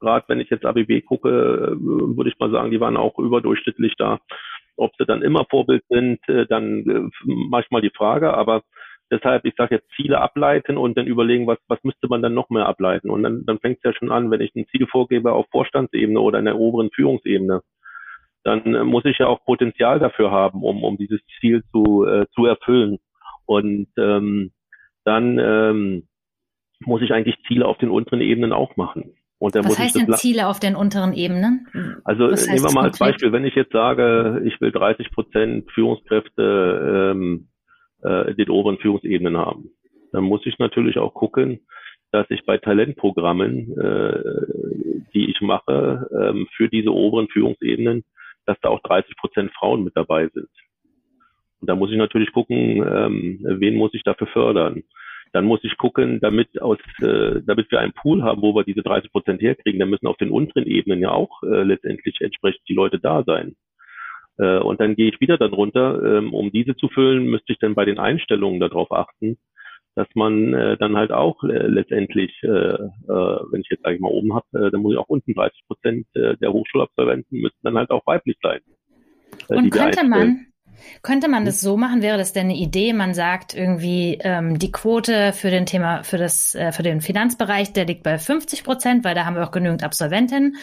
[0.00, 3.94] gerade wenn ich jetzt ABB gucke, äh, würde ich mal sagen, die waren auch überdurchschnittlich
[3.96, 4.18] da.
[4.76, 8.62] Ob sie dann immer Vorbild sind, äh, dann äh, manchmal die Frage, aber
[9.10, 12.50] deshalb, ich sage jetzt Ziele ableiten und dann überlegen, was, was müsste man dann noch
[12.50, 13.10] mehr ableiten.
[13.10, 16.20] Und dann, dann fängt es ja schon an, wenn ich ein Ziel vorgebe auf Vorstandsebene
[16.20, 17.62] oder in der oberen Führungsebene,
[18.42, 22.46] dann muss ich ja auch Potenzial dafür haben, um, um dieses Ziel zu, äh, zu
[22.46, 22.98] erfüllen.
[23.44, 24.52] Und ähm,
[25.04, 26.08] dann ähm,
[26.80, 29.14] muss ich eigentlich Ziele auf den unteren Ebenen auch machen.
[29.40, 31.66] Und Was heißt denn Ziele auf den unteren Ebenen?
[32.04, 37.12] Also nehmen wir mal als Beispiel, wenn ich jetzt sage, ich will 30 Prozent Führungskräfte
[37.14, 37.48] ähm,
[38.04, 39.70] äh, in den oberen Führungsebenen haben,
[40.12, 41.60] dann muss ich natürlich auch gucken,
[42.12, 48.04] dass ich bei Talentprogrammen, äh, die ich mache, ähm, für diese oberen Führungsebenen,
[48.44, 50.50] dass da auch 30 Prozent Frauen mit dabei sind.
[51.62, 54.82] Und da muss ich natürlich gucken, ähm, wen muss ich dafür fördern.
[55.32, 58.82] Dann muss ich gucken, damit aus, äh, damit wir einen Pool haben, wo wir diese
[58.82, 62.74] 30 Prozent herkriegen, dann müssen auf den unteren Ebenen ja auch äh, letztendlich entsprechend die
[62.74, 63.54] Leute da sein.
[64.38, 67.58] Äh, und dann gehe ich wieder dann runter, ähm, um diese zu füllen, müsste ich
[67.58, 69.38] dann bei den Einstellungen darauf achten,
[69.94, 74.00] dass man äh, dann halt auch äh, letztendlich, äh, äh, wenn ich jetzt sage ich
[74.00, 77.58] mal oben habe, äh, dann muss ich auch unten 30 Prozent äh, der Hochschulabsolventen müssen
[77.62, 78.60] dann halt auch weiblich sein.
[79.48, 80.46] Äh, Und könnte man,
[81.02, 82.02] könnte man das so machen?
[82.02, 82.92] Wäre das denn eine Idee?
[82.92, 87.72] Man sagt irgendwie, ähm, die Quote für den Thema, für das, äh, für den Finanzbereich,
[87.72, 90.56] der liegt bei 50 Prozent, weil da haben wir auch genügend Absolventinnen.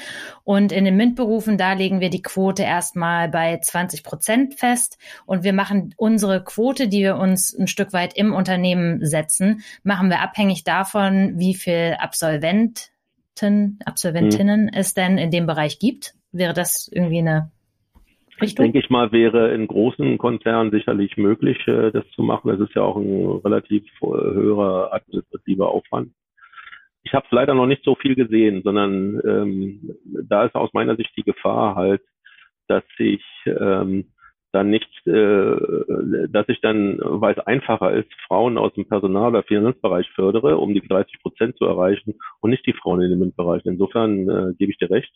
[0.44, 4.98] Und in den MINT-Berufen, da legen wir die Quote erstmal bei 20 Prozent fest.
[5.26, 10.10] Und wir machen unsere Quote, die wir uns ein Stück weit im Unternehmen setzen, machen
[10.10, 14.72] wir abhängig davon, wie viel Absolventen, Absolventinnen mhm.
[14.74, 16.16] es denn in dem Bereich gibt.
[16.32, 17.52] Wäre das irgendwie eine
[18.42, 18.66] Richtung?
[18.66, 22.50] Denke ich mal, wäre in großen Konzernen sicherlich möglich, äh, das zu machen.
[22.50, 26.12] Das ist ja auch ein relativ äh, höherer administrativer Aufwand.
[27.04, 29.96] Ich habe leider noch nicht so viel gesehen, sondern ähm,
[30.28, 32.02] da ist aus meiner Sicht die Gefahr halt,
[32.68, 34.12] dass ich ähm,
[34.52, 39.44] dann nicht, äh, dass ich dann, weil es einfacher ist, Frauen aus dem Personal- oder
[39.44, 43.62] Finanzbereich fördere, um die 30 Prozent zu erreichen und nicht die Frauen in dem Bereich.
[43.66, 45.12] Insofern äh, gebe ich dir recht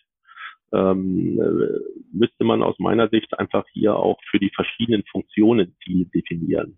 [0.74, 1.80] ähm, äh,
[2.14, 6.78] müsste man aus meiner Sicht einfach hier auch für die verschiedenen Funktionen Ziele definieren.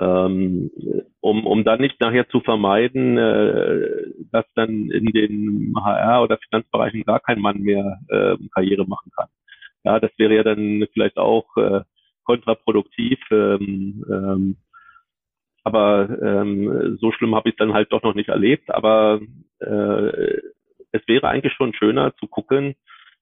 [0.00, 0.70] Ähm,
[1.20, 7.04] um, um dann nicht nachher zu vermeiden, äh, dass dann in den HR- oder Finanzbereichen
[7.04, 9.28] gar kein Mann mehr äh, Karriere machen kann.
[9.84, 11.82] Ja, das wäre ja dann vielleicht auch äh,
[12.24, 13.20] kontraproduktiv.
[13.30, 14.56] Ähm, ähm,
[15.62, 18.70] aber ähm, so schlimm habe ich es dann halt doch noch nicht erlebt.
[18.70, 19.20] Aber
[20.94, 22.74] es wäre eigentlich schon schöner zu gucken,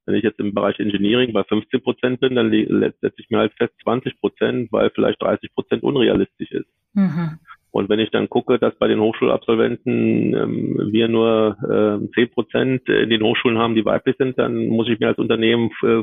[0.05, 3.53] wenn ich jetzt im Bereich Engineering bei 15 Prozent bin, dann setze ich mir halt
[3.55, 6.67] fest 20 Prozent, weil vielleicht 30 Prozent unrealistisch ist.
[6.95, 7.39] Mhm.
[7.71, 12.89] Und wenn ich dann gucke, dass bei den Hochschulabsolventen ähm, wir nur äh, 10 Prozent
[12.89, 16.03] in den Hochschulen haben, die weiblich sind, dann muss ich mir als Unternehmen äh,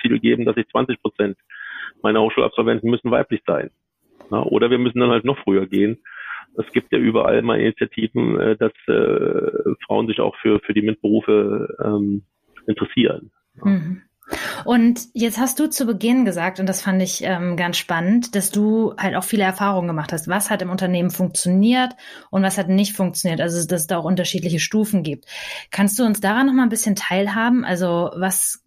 [0.00, 1.36] Ziel geben, dass ich 20 Prozent
[2.02, 3.70] meiner Hochschulabsolventen müssen weiblich sein.
[4.30, 5.98] Ja, oder wir müssen dann halt noch früher gehen
[6.58, 10.82] es gibt ja überall mal Initiativen, äh, dass äh, Frauen sich auch für, für die
[10.82, 12.22] MINT-Berufe ähm,
[12.66, 13.30] interessieren.
[13.62, 14.02] Mhm.
[14.64, 18.50] Und jetzt hast du zu Beginn gesagt, und das fand ich ähm, ganz spannend, dass
[18.50, 20.26] du halt auch viele Erfahrungen gemacht hast.
[20.26, 21.94] Was hat im Unternehmen funktioniert
[22.30, 23.40] und was hat nicht funktioniert?
[23.40, 25.26] Also, dass es da auch unterschiedliche Stufen gibt.
[25.70, 27.64] Kannst du uns daran noch mal ein bisschen teilhaben?
[27.64, 28.64] Also, was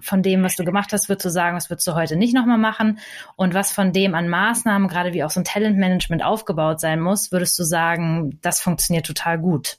[0.00, 2.58] von dem, was du gemacht hast, würdest du sagen, was würdest du heute nicht nochmal
[2.58, 2.98] machen?
[3.36, 7.32] Und was von dem an Maßnahmen, gerade wie auch so ein Talentmanagement aufgebaut sein muss,
[7.32, 9.78] würdest du sagen, das funktioniert total gut?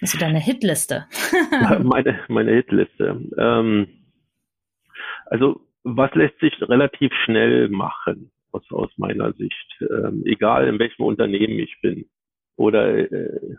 [0.00, 1.06] Hast du deine Hitliste?
[1.82, 3.20] meine, meine Hitliste.
[3.38, 3.88] Ähm,
[5.26, 9.78] also, was lässt sich relativ schnell machen, aus, aus meiner Sicht?
[9.80, 12.06] Ähm, egal in welchem Unternehmen ich bin.
[12.56, 13.56] Oder äh,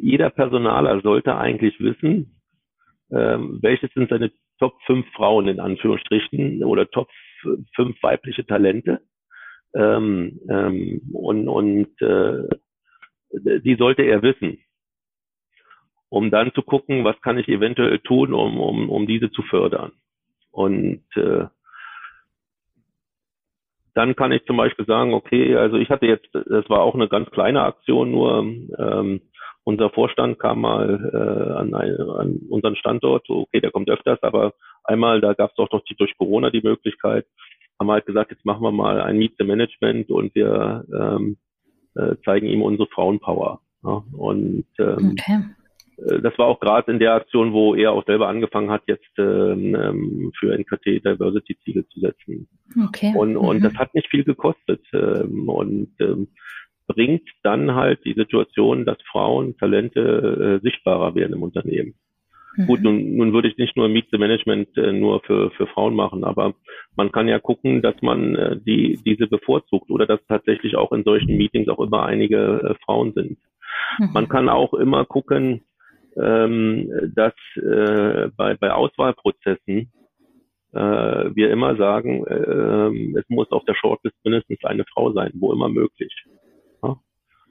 [0.00, 2.40] jeder Personaler sollte eigentlich wissen,
[3.10, 7.08] ähm, welches sind seine Top 5 Frauen in Anführungsstrichen oder Top
[7.74, 9.00] 5 weibliche Talente.
[9.74, 12.48] Ähm, ähm, und und äh,
[13.60, 14.58] die sollte er wissen,
[16.08, 19.92] um dann zu gucken, was kann ich eventuell tun, um, um, um diese zu fördern.
[20.56, 21.44] Und äh,
[23.92, 27.08] dann kann ich zum Beispiel sagen, okay, also ich hatte jetzt, das war auch eine
[27.08, 29.20] ganz kleine Aktion, nur ähm,
[29.64, 35.20] unser Vorstand kam mal äh, an, an unseren Standort, okay, der kommt öfters, aber einmal,
[35.20, 37.26] da gab es auch noch die, durch Corona die Möglichkeit,
[37.78, 41.36] haben halt gesagt, jetzt machen wir mal ein Meet the Management und wir ähm,
[41.96, 43.60] äh, zeigen ihm unsere Frauenpower.
[43.84, 44.02] Ja?
[44.16, 45.44] Und ähm, okay.
[45.98, 49.18] Äh, das war auch gerade in der Aktion, wo er auch selber angefangen hat, jetzt
[49.18, 52.48] ähm, ähm für NKT Diversity Ziele zu setzen.
[52.88, 53.12] Okay.
[53.16, 53.62] Und, und mhm.
[53.62, 54.82] das hat nicht viel gekostet.
[54.92, 56.28] Ähm, und ähm,
[56.86, 61.94] bringt dann halt die Situation, dass Frauen Talente äh, sichtbarer werden im Unternehmen.
[62.56, 62.66] Mhm.
[62.66, 65.94] Gut, nun, nun würde ich nicht nur Meet the Management äh, nur für, für Frauen
[65.94, 66.54] machen, aber
[66.96, 71.04] man kann ja gucken, dass man äh, die, diese bevorzugt oder dass tatsächlich auch in
[71.04, 73.38] solchen Meetings auch immer einige äh, Frauen sind.
[73.98, 74.10] Mhm.
[74.12, 75.62] Man kann auch immer gucken,
[76.20, 79.92] ähm, dass äh, bei, bei Auswahlprozessen
[80.72, 85.52] äh, wir immer sagen, äh, es muss auf der Shortlist mindestens eine Frau sein, wo
[85.52, 86.12] immer möglich.
[86.82, 86.96] Ja?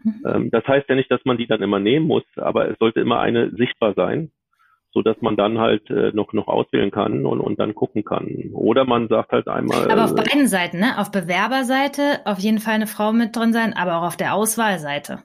[0.04, 0.24] Mhm.
[0.26, 3.00] Ähm, das heißt ja nicht, dass man die dann immer nehmen muss, aber es sollte
[3.00, 4.32] immer eine sichtbar sein,
[4.92, 8.52] so dass man dann halt äh, noch noch auswählen kann und, und dann gucken kann.
[8.54, 9.92] Oder man sagt halt einmal.
[9.92, 10.98] Aber auf äh, beiden Seiten, ne?
[10.98, 15.24] Auf Bewerberseite auf jeden Fall eine Frau mit drin sein, aber auch auf der Auswahlseite.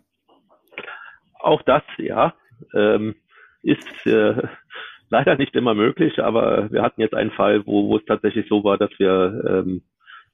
[1.39, 2.35] Auch das, ja,
[2.75, 3.15] ähm,
[3.63, 4.35] ist äh,
[5.11, 8.65] leider nicht immer möglich, aber wir hatten jetzt einen Fall, wo, wo es tatsächlich so
[8.65, 9.83] war, dass wir ähm,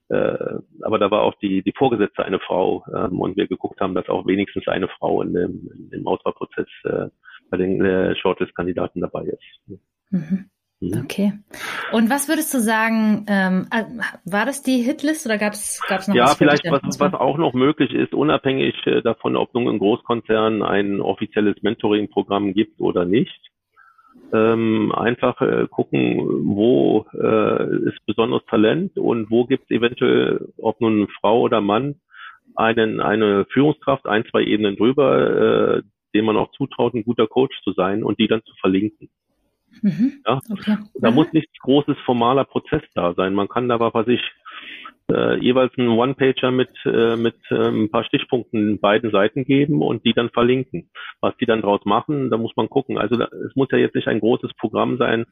[0.08, 3.94] äh, aber da war auch die, die Vorgesetzte eine Frau ähm, und wir geguckt haben,
[3.94, 7.08] dass auch wenigstens eine Frau in dem, in dem Auswahlprozess äh,
[7.50, 9.80] bei den äh, Shortlist-Kandidaten dabei ist.
[10.10, 10.50] Mhm.
[10.80, 11.02] Mhm.
[11.04, 11.32] Okay.
[11.92, 13.84] Und was würdest du sagen, ähm, äh,
[14.24, 17.54] war das die Hitlist oder gab es noch Ja, was vielleicht was, was auch noch
[17.54, 23.40] möglich ist, unabhängig äh, davon, ob nun in Großkonzernen ein offizielles Mentoring-Programm gibt oder nicht.
[24.32, 30.80] Ähm, einfach äh, gucken, wo äh, ist besonderes Talent und wo gibt es eventuell, ob
[30.80, 32.00] nun Frau oder Mann,
[32.54, 35.82] einen, eine Führungskraft, ein, zwei Ebenen drüber, äh,
[36.14, 39.10] dem man auch zutraut, ein guter Coach zu sein und die dann zu verlinken.
[39.82, 40.22] Mhm.
[40.26, 40.40] Ja?
[40.50, 40.76] Okay.
[41.00, 41.14] Da mhm.
[41.14, 43.34] muss nichts großes formaler Prozess da sein.
[43.34, 44.20] Man kann da aber, was ich,
[45.10, 50.04] äh, jeweils einen One-Pager mit, äh, mit äh, ein paar Stichpunkten beiden Seiten geben und
[50.04, 50.90] die dann verlinken.
[51.20, 52.98] Was die dann draus machen, da muss man gucken.
[52.98, 55.26] Also da, es muss ja jetzt nicht ein großes Programm sein,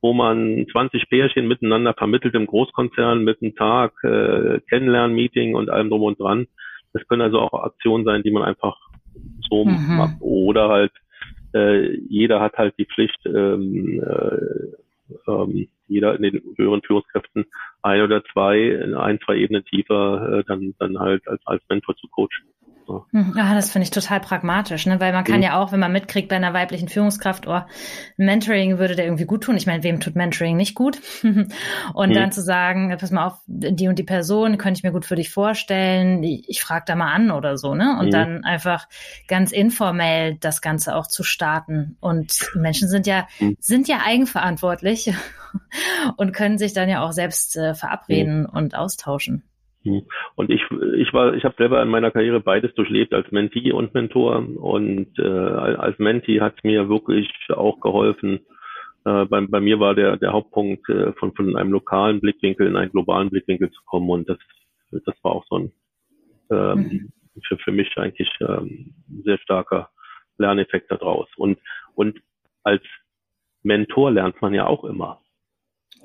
[0.00, 5.90] wo man 20 Pärchen miteinander vermittelt im Großkonzern mit einem Tag, äh, Kennenlern-Meeting und allem
[5.90, 6.46] drum und dran.
[6.92, 8.76] Das können also auch Aktionen sein, die man einfach
[9.48, 9.96] so mhm.
[9.96, 10.16] macht.
[10.20, 10.92] Oder halt,
[11.54, 17.46] äh, jeder hat halt die Pflicht, ähm, äh, ähm, jeder in den höheren Führungskräften
[17.82, 22.06] ein oder zwei, ein, zwei Ebenen tiefer, äh, dann, dann halt als, als Mentor zu
[22.08, 22.46] coachen.
[22.90, 23.06] So.
[23.12, 24.98] Hm, ja, das finde ich total pragmatisch, ne?
[24.98, 25.42] weil man kann mhm.
[25.44, 27.60] ja auch, wenn man mitkriegt bei einer weiblichen Führungskraft, oh,
[28.16, 29.56] Mentoring würde der irgendwie gut tun.
[29.56, 31.00] Ich meine, wem tut Mentoring nicht gut?
[31.22, 32.14] und mhm.
[32.14, 35.14] dann zu sagen, pass mal auf, die und die Person könnte ich mir gut für
[35.14, 37.96] dich vorstellen, ich, ich frage da mal an oder so, ne?
[38.00, 38.10] Und mhm.
[38.10, 38.88] dann einfach
[39.28, 41.96] ganz informell das Ganze auch zu starten.
[42.00, 43.56] Und Menschen sind ja, mhm.
[43.60, 45.14] sind ja eigenverantwortlich
[46.16, 48.46] und können sich dann ja auch selbst äh, verabreden mhm.
[48.46, 49.44] und austauschen.
[49.82, 50.02] Hm.
[50.34, 50.62] Und ich,
[50.96, 54.36] ich war, ich habe selber in meiner Karriere beides durchlebt als Mentee und Mentor.
[54.56, 58.40] Und äh, als Mentee hat mir wirklich auch geholfen.
[59.04, 62.76] Äh, bei, bei mir war der, der Hauptpunkt, äh, von, von einem lokalen Blickwinkel in
[62.76, 64.10] einen globalen Blickwinkel zu kommen.
[64.10, 64.38] Und das,
[64.90, 65.72] das war auch so ein
[66.50, 67.12] ähm, mhm.
[67.46, 69.90] für, für mich eigentlich ähm, sehr starker
[70.36, 71.28] Lerneffekt daraus.
[71.36, 71.58] Und,
[71.94, 72.20] und
[72.62, 72.82] als
[73.62, 75.20] Mentor lernt man ja auch immer.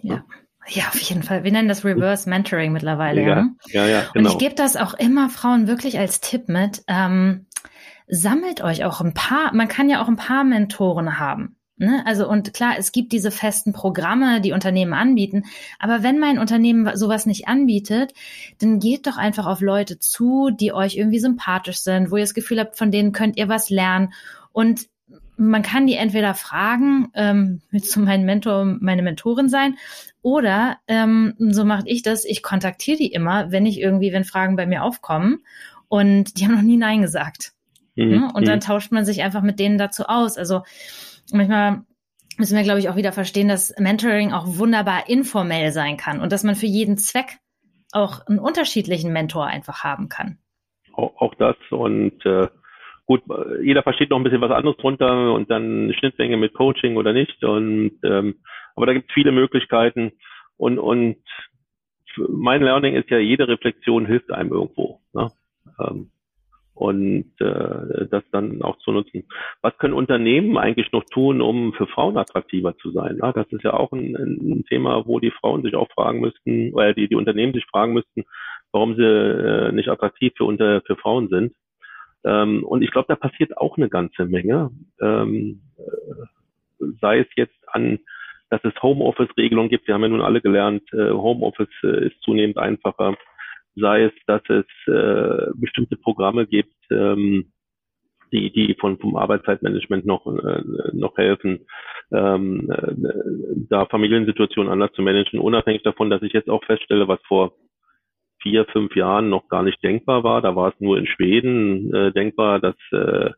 [0.01, 0.23] Ja.
[0.67, 0.87] Ja.
[0.87, 1.43] Auf jeden Fall.
[1.43, 3.21] Wir nennen das Reverse Mentoring mittlerweile.
[3.21, 4.29] Ja, ja, ja, ja genau.
[4.29, 6.83] Und ich gebe das auch immer Frauen wirklich als Tipp mit.
[6.87, 7.45] Ähm,
[8.07, 11.55] sammelt euch auch ein paar, man kann ja auch ein paar Mentoren haben.
[11.77, 12.03] Ne?
[12.05, 15.43] Also und klar, es gibt diese festen Programme, die Unternehmen anbieten.
[15.77, 18.13] Aber wenn mein Unternehmen sowas nicht anbietet,
[18.59, 22.33] dann geht doch einfach auf Leute zu, die euch irgendwie sympathisch sind, wo ihr das
[22.33, 24.13] Gefühl habt, von denen könnt ihr was lernen.
[24.53, 24.87] Und
[25.37, 29.75] man kann die entweder fragen, ähm, willst du mein Mentor, meine Mentorin sein?
[30.25, 34.55] Oder ähm, so mache ich das, ich kontaktiere die immer, wenn ich irgendwie, wenn Fragen
[34.55, 35.43] bei mir aufkommen
[35.87, 37.51] und die haben noch nie Nein gesagt.
[37.93, 38.09] Mhm.
[38.09, 38.31] Ne?
[38.33, 38.61] Und dann mhm.
[38.61, 40.39] tauscht man sich einfach mit denen dazu aus.
[40.39, 40.63] Also
[41.31, 41.83] manchmal
[42.39, 46.31] müssen wir, glaube ich, auch wieder verstehen, dass Mentoring auch wunderbar informell sein kann und
[46.31, 47.37] dass man für jeden Zweck
[47.91, 50.39] auch einen unterschiedlichen Mentor einfach haben kann.
[50.93, 52.47] Auch, auch das und äh,
[53.05, 53.21] gut,
[53.61, 57.43] jeder versteht noch ein bisschen was anderes drunter und dann Schnittmenge mit Coaching oder nicht.
[57.43, 58.37] Und ähm,
[58.75, 60.11] aber da gibt es viele Möglichkeiten
[60.57, 61.17] und und
[62.17, 65.01] mein Learning ist ja, jede Reflexion hilft einem irgendwo.
[65.13, 65.31] Ne?
[65.79, 66.11] Ähm,
[66.73, 69.23] und äh, das dann auch zu nutzen.
[69.61, 73.19] Was können Unternehmen eigentlich noch tun, um für Frauen attraktiver zu sein?
[73.21, 76.73] Ja, das ist ja auch ein, ein, Thema, wo die Frauen sich auch fragen müssten,
[76.73, 78.25] oder die, die Unternehmen sich fragen müssten,
[78.73, 81.55] warum sie äh, nicht attraktiv für, unter, für Frauen sind.
[82.25, 84.71] Ähm, und ich glaube, da passiert auch eine ganze Menge.
[84.99, 87.99] Ähm, äh, sei es jetzt an,
[88.49, 89.87] dass es Homeoffice-Regelungen gibt.
[89.87, 93.15] Wir haben ja nun alle gelernt, äh, Homeoffice äh, ist zunehmend einfacher.
[93.75, 97.51] Sei es, dass es äh, bestimmte Programme gibt, ähm,
[98.31, 100.61] die, die von, vom Arbeitszeitmanagement noch, äh,
[100.93, 101.65] noch helfen,
[102.11, 102.93] ähm, äh,
[103.69, 107.53] da Familiensituationen anders zu managen, unabhängig davon, dass ich jetzt auch feststelle, was vor
[108.41, 110.41] vier, fünf Jahren noch gar nicht denkbar war.
[110.41, 113.31] Da war es nur in Schweden äh, denkbar, dass, äh,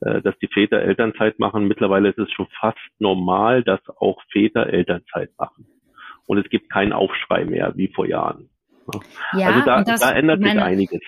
[0.00, 1.68] dass die Väter Elternzeit machen.
[1.68, 5.66] Mittlerweile ist es schon fast normal, dass auch Väter Elternzeit machen.
[6.26, 8.50] Und es gibt keinen Aufschrei mehr wie vor Jahren.
[9.32, 11.00] Ja, also da, da ändert meine, sich einiges.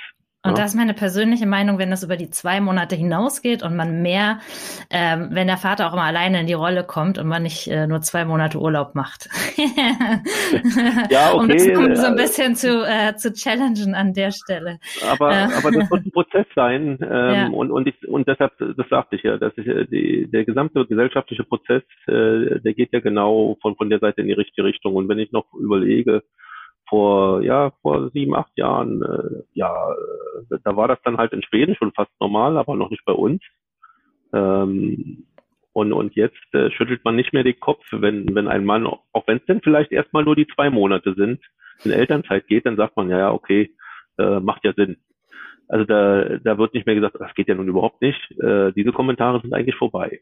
[0.48, 0.64] Und ja.
[0.64, 4.40] das ist meine persönliche Meinung, wenn das über die zwei Monate hinausgeht und man mehr,
[4.88, 7.86] ähm, wenn der Vater auch immer alleine in die Rolle kommt und man nicht äh,
[7.86, 9.28] nur zwei Monate Urlaub macht.
[11.10, 11.76] ja, okay.
[11.76, 14.78] Um das so ein äh, bisschen zu, äh, zu challengen an der Stelle.
[15.06, 15.48] Aber, äh.
[15.56, 16.98] aber das wird ein Prozess sein.
[17.10, 17.48] Ähm, ja.
[17.48, 20.84] und, und, ich, und deshalb, das sagte ich ja, dass ich, äh, die, der gesamte
[20.86, 24.94] gesellschaftliche Prozess, äh, der geht ja genau von, von der Seite in die richtige Richtung.
[24.94, 26.22] Und wenn ich noch überlege,
[26.88, 29.92] vor, ja, vor sieben, acht Jahren, äh, ja,
[30.50, 33.12] äh, da war das dann halt in Schweden schon fast normal, aber noch nicht bei
[33.12, 33.42] uns.
[34.32, 35.26] Ähm,
[35.72, 39.26] und, und jetzt äh, schüttelt man nicht mehr den Kopf, wenn, wenn ein Mann, auch
[39.26, 41.40] wenn es denn vielleicht erstmal nur die zwei Monate sind,
[41.84, 43.74] in Elternzeit geht, dann sagt man, ja, ja, okay,
[44.18, 44.96] äh, macht ja Sinn.
[45.68, 48.18] Also da, da wird nicht mehr gesagt, das geht ja nun überhaupt nicht.
[48.40, 50.20] Äh, diese Kommentare sind eigentlich vorbei.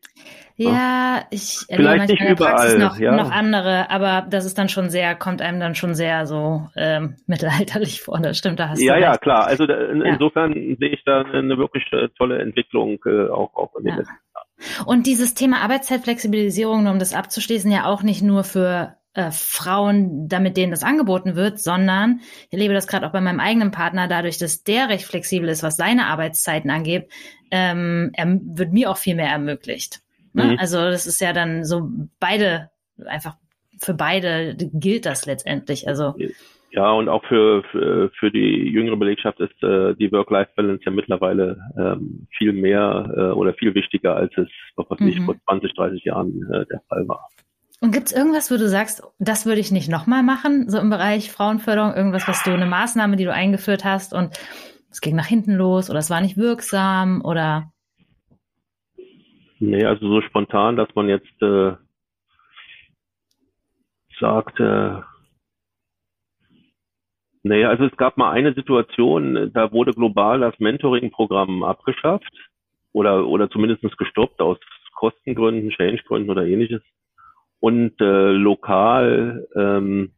[0.57, 1.23] Ja, ja.
[1.31, 3.15] ich vielleicht nicht überall, noch, ja.
[3.15, 7.17] noch andere, aber das ist dann schon sehr, kommt einem dann schon sehr so ähm,
[7.27, 8.19] mittelalterlich vor.
[8.19, 9.47] Das stimmt, da hast ja, du Ja, ja, klar.
[9.47, 10.15] Also da, in, ja.
[10.15, 14.15] insofern sehe ich da eine wirklich äh, tolle Entwicklung äh, auch, auch in den letzten
[14.35, 14.87] Jahren.
[14.87, 20.57] Und dieses Thema Arbeitszeitflexibilisierung, um das abzuschließen, ja auch nicht nur für äh, Frauen, damit
[20.57, 24.39] denen das angeboten wird, sondern ich erlebe das gerade auch bei meinem eigenen Partner, dadurch,
[24.39, 27.09] dass der recht flexibel ist, was seine Arbeitszeiten angeht,
[27.51, 30.01] ähm, er wird mir auch viel mehr ermöglicht.
[30.35, 30.45] Ne?
[30.45, 30.59] Mhm.
[30.59, 31.89] Also das ist ja dann so
[32.21, 32.71] beide
[33.07, 33.37] einfach
[33.79, 35.89] für beide gilt das letztendlich.
[35.89, 36.15] Also
[36.71, 41.57] ja, und auch für, für, für die jüngere Belegschaft ist äh, die Work-Life-Balance ja mittlerweile
[41.79, 45.25] ähm, viel mehr äh, oder viel wichtiger, als es was weiß ich, mhm.
[45.25, 47.29] vor 20, 30 Jahren äh, der Fall war.
[47.87, 50.91] Und gibt es irgendwas, wo du sagst, das würde ich nicht nochmal machen, so im
[50.91, 54.37] Bereich Frauenförderung, irgendwas, was du, eine Maßnahme, die du eingeführt hast und
[54.91, 57.71] es ging nach hinten los oder es war nicht wirksam oder?
[59.61, 61.75] Nee, also so spontan, dass man jetzt äh,
[64.19, 65.01] sagt, äh,
[67.45, 72.35] nee, also es gab mal eine Situation, da wurde global das Mentoring-Programm abgeschafft
[72.93, 74.59] oder, oder zumindest gestoppt aus
[74.97, 76.83] Kostengründen, Change-Gründen oder ähnliches
[77.61, 80.13] und äh, lokal ähm,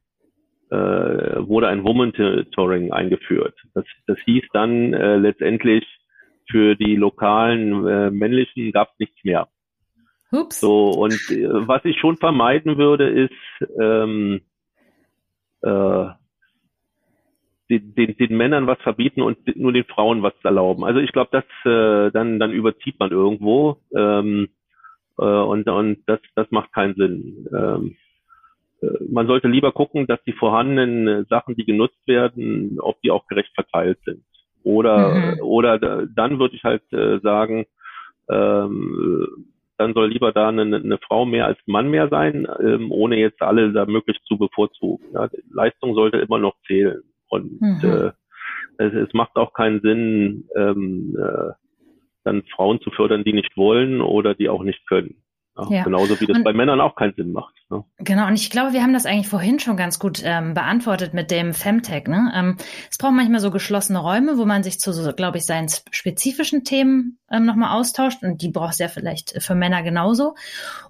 [0.70, 3.54] äh, wurde ein Woman-Touring eingeführt.
[3.74, 5.84] Das, das hieß dann äh, letztendlich
[6.50, 9.48] für die lokalen äh, männlichen gab es nichts mehr.
[10.30, 10.60] Ups.
[10.60, 14.42] So und äh, was ich schon vermeiden würde, ist ähm,
[15.62, 16.06] äh,
[17.70, 20.84] den, den, den Männern was verbieten und nur den Frauen was erlauben.
[20.84, 23.78] Also ich glaube, das äh, dann dann überzieht man irgendwo.
[23.94, 24.48] Ähm,
[25.18, 27.48] äh, und, und das, das macht keinen Sinn.
[27.56, 27.96] Ähm,
[28.80, 33.26] äh, man sollte lieber gucken, dass die vorhandenen Sachen, die genutzt werden, ob die auch
[33.26, 34.24] gerecht verteilt sind.
[34.64, 35.40] Oder, mhm.
[35.42, 37.66] oder dann würde ich halt äh, sagen,
[38.28, 39.46] ähm,
[39.78, 43.40] dann soll lieber da eine, eine Frau mehr als Mann mehr sein, ähm, ohne jetzt
[43.40, 45.06] alle da möglichst zu bevorzugen.
[45.14, 47.02] Ja, Leistung sollte immer noch zählen.
[47.28, 47.80] Und mhm.
[47.82, 48.10] äh,
[48.78, 51.52] es, es macht auch keinen Sinn, ähm, äh,
[52.28, 55.22] dann Frauen zu fördern, die nicht wollen oder die auch nicht können.
[55.70, 55.82] Ja.
[55.82, 57.54] Genauso wie das und, bei Männern auch keinen Sinn macht.
[57.68, 57.82] Ne?
[57.98, 61.32] Genau, und ich glaube, wir haben das eigentlich vorhin schon ganz gut ähm, beantwortet mit
[61.32, 62.06] dem Femtech.
[62.06, 62.32] Ne?
[62.34, 62.56] Ähm,
[62.88, 66.62] es braucht manchmal so geschlossene Räume, wo man sich zu, so, glaube ich, seinen spezifischen
[66.62, 68.22] Themen ähm, nochmal austauscht.
[68.22, 70.34] Und die braucht es ja vielleicht für Männer genauso.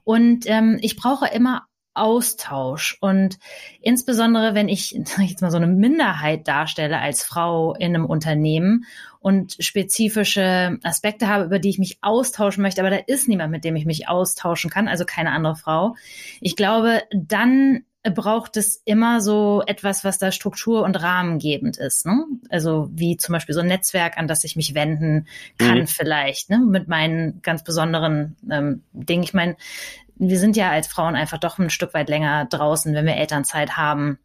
[0.05, 1.63] Und ähm, ich brauche immer
[2.01, 2.97] Austausch.
[3.01, 3.39] Und
[3.81, 8.85] insbesondere, wenn ich jetzt mal so eine Minderheit darstelle als Frau in einem Unternehmen
[9.21, 13.65] und spezifische Aspekte habe, über die ich mich austauschen möchte, aber da ist niemand, mit
[13.65, 15.97] dem ich mich austauschen kann, also keine andere Frau.
[16.41, 17.85] Ich glaube, dann
[18.15, 22.07] braucht es immer so etwas, was da Struktur und rahmengebend ist.
[22.07, 22.25] Ne?
[22.49, 25.27] Also wie zum Beispiel so ein Netzwerk, an das ich mich wenden
[25.59, 25.87] kann mhm.
[25.87, 26.59] vielleicht, ne?
[26.59, 29.25] mit meinen ganz besonderen ähm, Dingen.
[29.25, 29.57] Ich meine,
[30.19, 33.77] wir sind ja als Frauen einfach doch ein Stück weit länger draußen, wenn wir Elternzeit
[33.77, 34.19] haben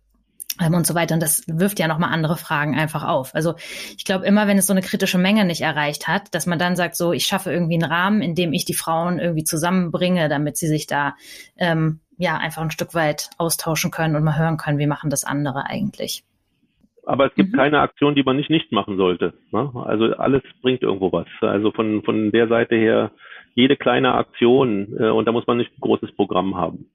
[0.62, 1.14] ähm, und so weiter.
[1.16, 3.34] Und das wirft ja nochmal andere Fragen einfach auf.
[3.36, 3.56] Also
[3.98, 6.76] ich glaube immer, wenn es so eine kritische Menge nicht erreicht hat, dass man dann
[6.76, 10.58] sagt, so, ich schaffe irgendwie einen Rahmen, in dem ich die Frauen irgendwie zusammenbringe, damit
[10.58, 11.16] sie sich da
[11.58, 15.24] ähm, ja einfach ein Stück weit austauschen können und mal hören können, wie machen das
[15.24, 16.24] andere eigentlich.
[17.06, 17.58] Aber es gibt mhm.
[17.58, 19.34] keine Aktion, die man nicht nicht machen sollte.
[19.52, 19.72] Ne?
[19.76, 21.28] Also alles bringt irgendwo was.
[21.42, 23.12] Also von, von der Seite her
[23.56, 26.90] jede kleine Aktion äh, und da muss man nicht ein großes Programm haben.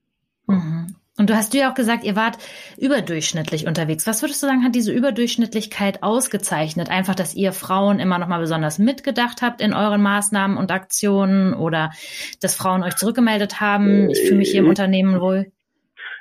[0.46, 0.96] Mhm.
[1.18, 2.38] Und du hast ja auch gesagt, ihr wart
[2.78, 4.06] überdurchschnittlich unterwegs.
[4.06, 6.90] Was würdest du sagen, hat diese Überdurchschnittlichkeit ausgezeichnet?
[6.90, 11.54] Einfach, dass ihr Frauen immer noch mal besonders mitgedacht habt in euren Maßnahmen und Aktionen
[11.54, 11.90] oder
[12.40, 15.46] dass Frauen euch zurückgemeldet haben, ich fühle mich hier im äh, Unternehmen wohl?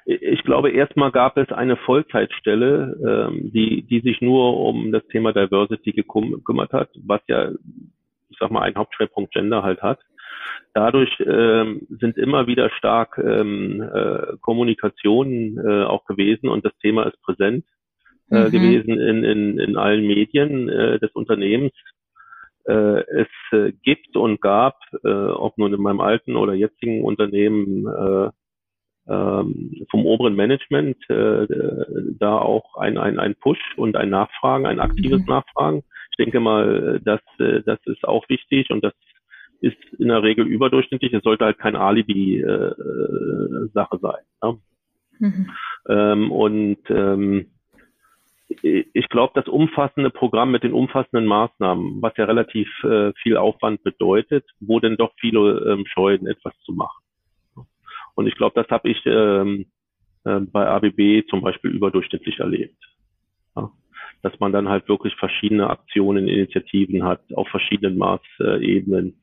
[0.06, 5.32] Ich glaube, erstmal gab es eine Vollzeitstelle, ähm, die, die sich nur um das Thema
[5.32, 7.52] Diversity gekümmert hat, was ja,
[8.30, 10.00] ich sag mal, einen Hauptschwerpunkt Gender halt hat.
[10.78, 17.08] Dadurch ähm, sind immer wieder stark ähm, äh, Kommunikationen äh, auch gewesen und das Thema
[17.08, 17.66] ist präsent.
[18.30, 18.52] äh, mhm.
[18.52, 21.74] gewesen in, in, in allen Medien äh, des Unternehmens.
[22.66, 27.88] Äh, es äh, gibt und gab, äh, ob nun in meinem alten oder jetzigen Unternehmen,
[27.88, 28.30] äh,
[29.10, 31.48] ähm, vom oberen Management äh,
[32.20, 35.28] da auch ein, ein, ein Push und ein Nachfragen, ein aktives mhm.
[35.28, 35.84] Nachfragen.
[36.12, 38.94] Ich denke mal, das, äh, das ist auch wichtig und das
[39.62, 41.14] ist in der Regel überdurchschnittlich.
[41.14, 42.46] Es sollte halt kein Alibi-Sache
[43.96, 44.24] äh, sein.
[44.44, 44.60] Ne?
[45.20, 45.50] Mhm.
[45.90, 47.48] Ähm, und ähm,
[48.50, 53.84] ich glaube, das umfassende Programm mit den umfassenden Maßnahmen, was ja relativ äh, viel Aufwand
[53.84, 57.04] bedeutet, wo denn doch viele ähm, scheuen, etwas zu machen.
[58.16, 59.66] Und ich glaube, das habe ich ähm,
[60.24, 62.78] äh, bei ABB zum Beispiel überdurchschnittlich erlebt.
[63.56, 63.70] Ja?
[64.24, 69.22] Dass man dann halt wirklich verschiedene Aktionen, Initiativen hat auf verschiedenen Maßebenen.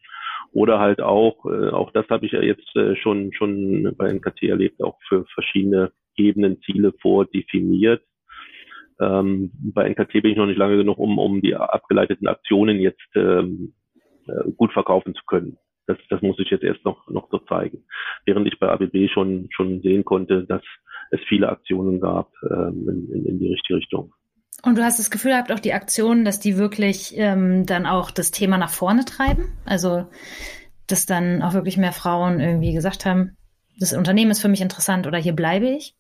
[0.55, 4.45] Oder halt auch, äh, auch das habe ich ja jetzt äh, schon, schon bei NKT
[4.45, 8.03] erlebt, auch für verschiedene Ebenen Ziele vordefiniert
[9.01, 13.09] ähm, bei NKT bin ich noch nicht lange genug, um, um die abgeleiteten Aktionen jetzt
[13.15, 13.75] ähm,
[14.27, 15.59] äh, gut verkaufen zu können.
[15.87, 17.85] Das, das muss ich jetzt erst noch, noch so zeigen.
[18.25, 20.63] Während ich bei ABB schon, schon sehen konnte, dass
[21.11, 24.13] es viele Aktionen gab ähm, in, in, in die richtige Richtung.
[24.65, 28.11] Und du hast das Gefühl gehabt, auch die Aktionen, dass die wirklich ähm, dann auch
[28.11, 29.53] das Thema nach vorne treiben?
[29.67, 30.07] Also,
[30.87, 33.37] dass dann auch wirklich mehr Frauen irgendwie gesagt haben,
[33.79, 35.95] das Unternehmen ist für mich interessant oder hier bleibe ich?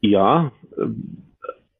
[0.00, 1.24] Ja, ähm,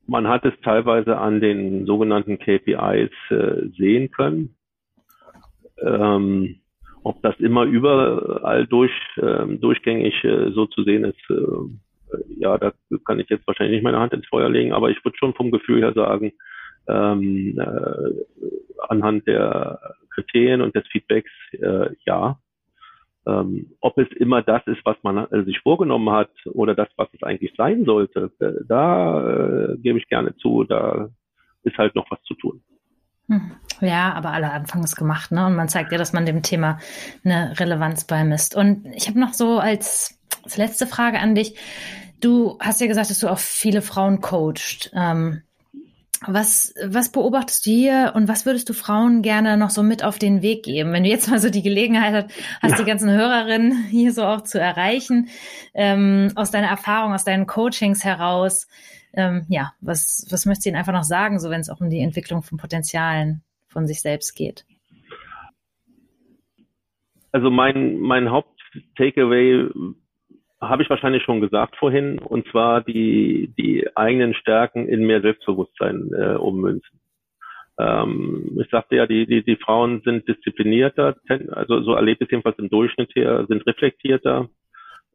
[0.06, 4.56] man hat es teilweise an den sogenannten KPIs äh, sehen können.
[5.80, 6.60] Ähm,
[7.04, 11.34] ob das immer überall durch, ähm, durchgängig äh, so zu sehen ist, äh,
[12.36, 12.72] ja, da
[13.06, 15.50] kann ich jetzt wahrscheinlich nicht meine Hand ins Feuer legen, aber ich würde schon vom
[15.50, 16.32] Gefühl her sagen,
[16.86, 18.44] ähm, äh,
[18.88, 22.38] anhand der Kriterien und des Feedbacks, äh, ja,
[23.26, 27.08] ähm, ob es immer das ist, was man äh, sich vorgenommen hat oder das, was
[27.14, 31.08] es eigentlich sein sollte, äh, da äh, gebe ich gerne zu, da
[31.62, 32.60] ist halt noch was zu tun.
[33.28, 33.52] Hm.
[33.80, 35.46] Ja, aber aller Anfang ist gemacht, ne?
[35.46, 36.78] Und man zeigt ja, dass man dem Thema
[37.24, 38.54] eine Relevanz beimisst.
[38.54, 41.56] Und ich habe noch so als, als letzte Frage an dich.
[42.24, 44.90] Du hast ja gesagt, dass du auch viele Frauen coacht.
[44.94, 45.42] Ähm,
[46.26, 50.18] was, was beobachtest du hier und was würdest du Frauen gerne noch so mit auf
[50.18, 50.94] den Weg geben?
[50.94, 52.30] Wenn du jetzt mal so die Gelegenheit
[52.62, 52.78] hast, ja.
[52.78, 55.28] die ganzen Hörerinnen hier so auch zu erreichen,
[55.74, 58.68] ähm, aus deiner Erfahrung, aus deinen Coachings heraus,
[59.12, 61.90] ähm, ja, was, was möchtest du ihnen einfach noch sagen, so wenn es auch um
[61.90, 64.64] die Entwicklung von Potenzialen von sich selbst geht?
[67.32, 69.68] Also mein, mein Haupt-Takeaway
[70.68, 76.10] habe ich wahrscheinlich schon gesagt vorhin, und zwar die, die eigenen Stärken in mehr Selbstbewusstsein
[76.12, 77.00] äh, ummünzen.
[77.78, 81.16] Ähm, ich sagte ja, die, die, die Frauen sind disziplinierter,
[81.50, 84.48] also so erlebt es jedenfalls im Durchschnitt her, sind reflektierter.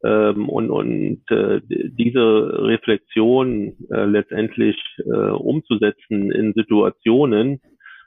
[0.02, 7.60] Ähm, und und äh, diese Reflexion äh, letztendlich äh, umzusetzen in Situationen,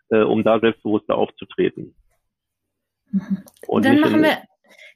[0.10, 1.94] äh, um da selbstbewusster aufzutreten.
[3.12, 3.44] Mhm.
[3.68, 4.38] Und Dann machen wir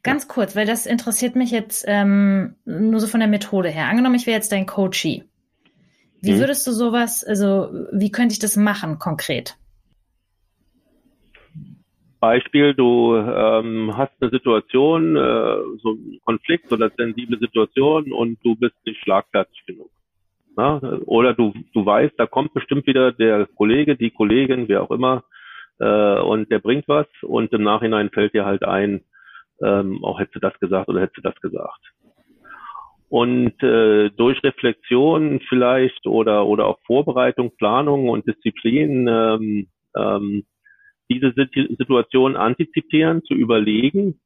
[0.08, 3.88] Ganz kurz, weil das interessiert mich jetzt ähm, nur so von der Methode her.
[3.88, 5.24] Angenommen, ich wäre jetzt dein Coachie.
[6.22, 6.40] Wie hm.
[6.40, 9.58] würdest du sowas, also wie könnte ich das machen konkret?
[12.20, 18.56] Beispiel, du ähm, hast eine Situation, äh, so ein Konflikt oder sensible Situation und du
[18.56, 19.92] bist nicht schlagfertig genug.
[20.56, 20.80] Na?
[21.06, 25.24] Oder du, du weißt, da kommt bestimmt wieder der Kollege, die Kollegin, wer auch immer,
[25.80, 29.02] äh, und der bringt was und im Nachhinein fällt dir halt ein,
[29.64, 31.82] ähm, auch hätte das gesagt oder hätte das gesagt.
[33.10, 40.44] Und äh, durch Reflexion vielleicht oder oder auch Vorbereitung, Planung und Disziplin ähm, ähm,
[41.10, 44.20] diese Situation antizipieren, zu überlegen,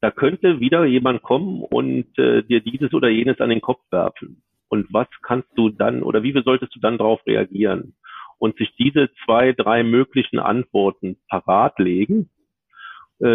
[0.00, 4.42] da könnte wieder jemand kommen und äh, dir dieses oder jenes an den Kopf werfen.
[4.68, 7.94] Und was kannst du dann oder wie solltest du dann darauf reagieren?
[8.38, 12.30] Und sich diese zwei, drei möglichen Antworten parat legen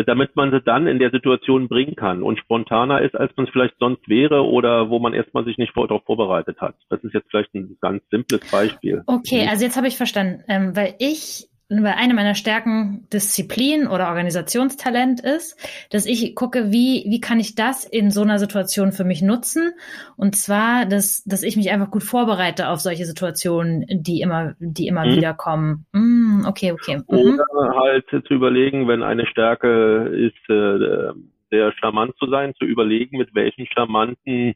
[0.06, 3.52] damit man sie dann in der Situation bringen kann und spontaner ist, als man es
[3.52, 6.76] vielleicht sonst wäre oder wo man erstmal sich nicht darauf vorbereitet hat.
[6.90, 9.04] Das ist jetzt vielleicht ein ganz simples Beispiel.
[9.08, 14.08] Okay, also jetzt habe ich verstanden, ähm, weil ich weil eine meiner Stärken Disziplin oder
[14.08, 15.58] Organisationstalent ist,
[15.92, 19.74] dass ich gucke, wie, wie kann ich das in so einer Situation für mich nutzen?
[20.16, 24.88] Und zwar, dass, dass ich mich einfach gut vorbereite auf solche Situationen, die immer, die
[24.88, 25.16] immer mhm.
[25.18, 25.86] wieder kommen.
[25.92, 26.98] Mm, okay, okay.
[27.10, 27.40] Mhm.
[27.52, 31.12] Oder halt zu überlegen, wenn eine Stärke ist, äh,
[31.50, 34.54] sehr charmant zu sein, zu überlegen, mit welchen charmanten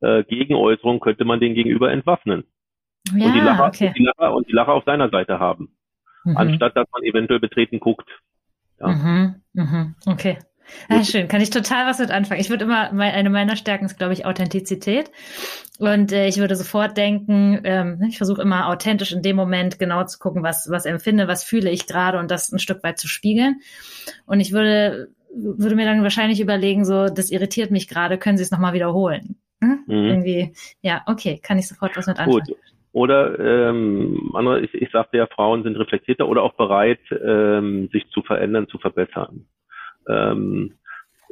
[0.00, 2.44] äh, Gegenäußerungen könnte man den Gegenüber entwaffnen.
[3.14, 3.86] Ja, und, die Lacher, okay.
[3.88, 5.76] und, die Lacher, und die Lacher auf seiner Seite haben
[6.24, 6.36] mhm.
[6.36, 8.08] anstatt dass man eventuell betreten guckt.
[8.78, 8.88] Ja.
[8.88, 9.34] Mhm.
[9.52, 9.94] Mhm.
[10.06, 10.38] Okay.
[10.88, 12.40] Ja, schön, kann ich total was mit anfangen.
[12.40, 15.10] Ich würde immer, eine meiner Stärken ist, glaube ich, Authentizität.
[15.78, 20.04] Und äh, ich würde sofort denken, ähm, ich versuche immer authentisch in dem Moment genau
[20.04, 23.08] zu gucken, was, was empfinde, was fühle ich gerade und das ein Stück weit zu
[23.08, 23.60] spiegeln.
[24.26, 28.44] Und ich würde, würde mir dann wahrscheinlich überlegen, so, das irritiert mich gerade, können Sie
[28.44, 29.36] es nochmal wiederholen?
[29.62, 29.84] Hm?
[29.86, 29.94] Mhm.
[30.04, 30.52] Irgendwie,
[30.82, 32.44] ja, okay, kann ich sofort was mit anfangen.
[32.46, 32.56] Gut.
[32.92, 38.08] Oder ähm, andere, ich, ich sagte ja, Frauen sind reflektierter oder auch bereit, ähm, sich
[38.10, 39.46] zu verändern, zu verbessern.
[40.08, 40.74] Ähm,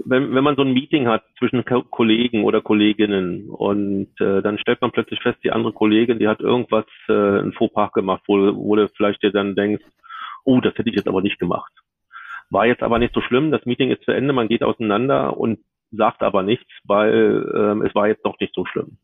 [0.04, 4.59] wenn, wenn man so ein Meeting hat zwischen Ko Kollegen oder Kolleginnen und äh, dann
[4.59, 8.36] stellt man plötzlich fest, die andere Kollegin, die hat irgendwas, äh, ein Fauxpas gemacht, wo,
[8.36, 9.84] wo du vielleicht dir dann denkst,
[10.44, 11.72] oh, das hätte ich jetzt aber nicht gemacht.
[12.50, 15.59] War jetzt aber nicht so schlimm, das Meeting ist zu Ende, man geht auseinander und
[15.90, 18.98] sagt aber nichts, weil ähm, es war jetzt doch nicht so schlimm.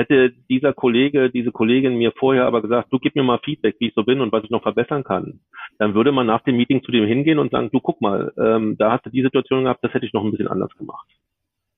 [0.00, 3.88] Hätte dieser Kollege, diese Kollegin mir vorher aber gesagt, du gib mir mal Feedback, wie
[3.88, 5.40] ich so bin und was ich noch verbessern kann,
[5.78, 8.76] dann würde man nach dem Meeting zu dem hingehen und sagen, du guck mal, ähm,
[8.78, 11.06] da hast du die Situation gehabt, das hätte ich noch ein bisschen anders gemacht.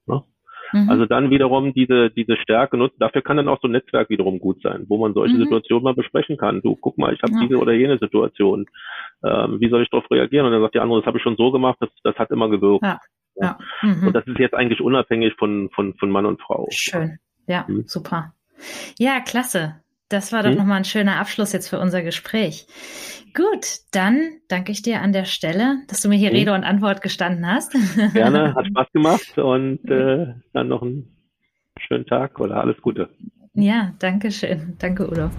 [0.07, 0.23] Ne?
[0.73, 0.89] Mhm.
[0.89, 2.95] Also dann wiederum diese, diese Stärke nutzen.
[3.01, 5.43] Dafür kann dann auch so ein Netzwerk wiederum gut sein, wo man solche mhm.
[5.43, 6.63] Situationen mal besprechen kann.
[6.63, 7.41] Du, guck mal, ich habe ja.
[7.41, 8.67] diese oder jene Situation.
[9.25, 10.47] Ähm, wie soll ich darauf reagieren?
[10.47, 12.49] Und dann sagt die andere, das habe ich schon so gemacht, das, das hat immer
[12.49, 12.85] gewirkt.
[12.85, 13.01] Ja.
[13.35, 13.59] Ja.
[13.83, 14.07] Mhm.
[14.07, 16.69] Und das ist jetzt eigentlich unabhängig von, von, von Mann und Frau.
[16.71, 17.19] Schön.
[17.47, 17.85] Ja, mhm.
[17.87, 18.35] super.
[18.99, 19.77] Ja, klasse.
[20.09, 20.59] Das war doch mhm.
[20.59, 22.67] nochmal ein schöner Abschluss jetzt für unser Gespräch.
[23.35, 26.37] Gut, dann danke ich dir an der Stelle, dass du mir hier mhm.
[26.37, 27.73] Rede und Antwort gestanden hast.
[28.13, 31.17] Gerne, hat Spaß gemacht und äh, dann noch einen
[31.79, 33.09] schönen Tag oder alles Gute.
[33.55, 34.77] Ja, danke schön.
[34.79, 35.31] Danke, Udo.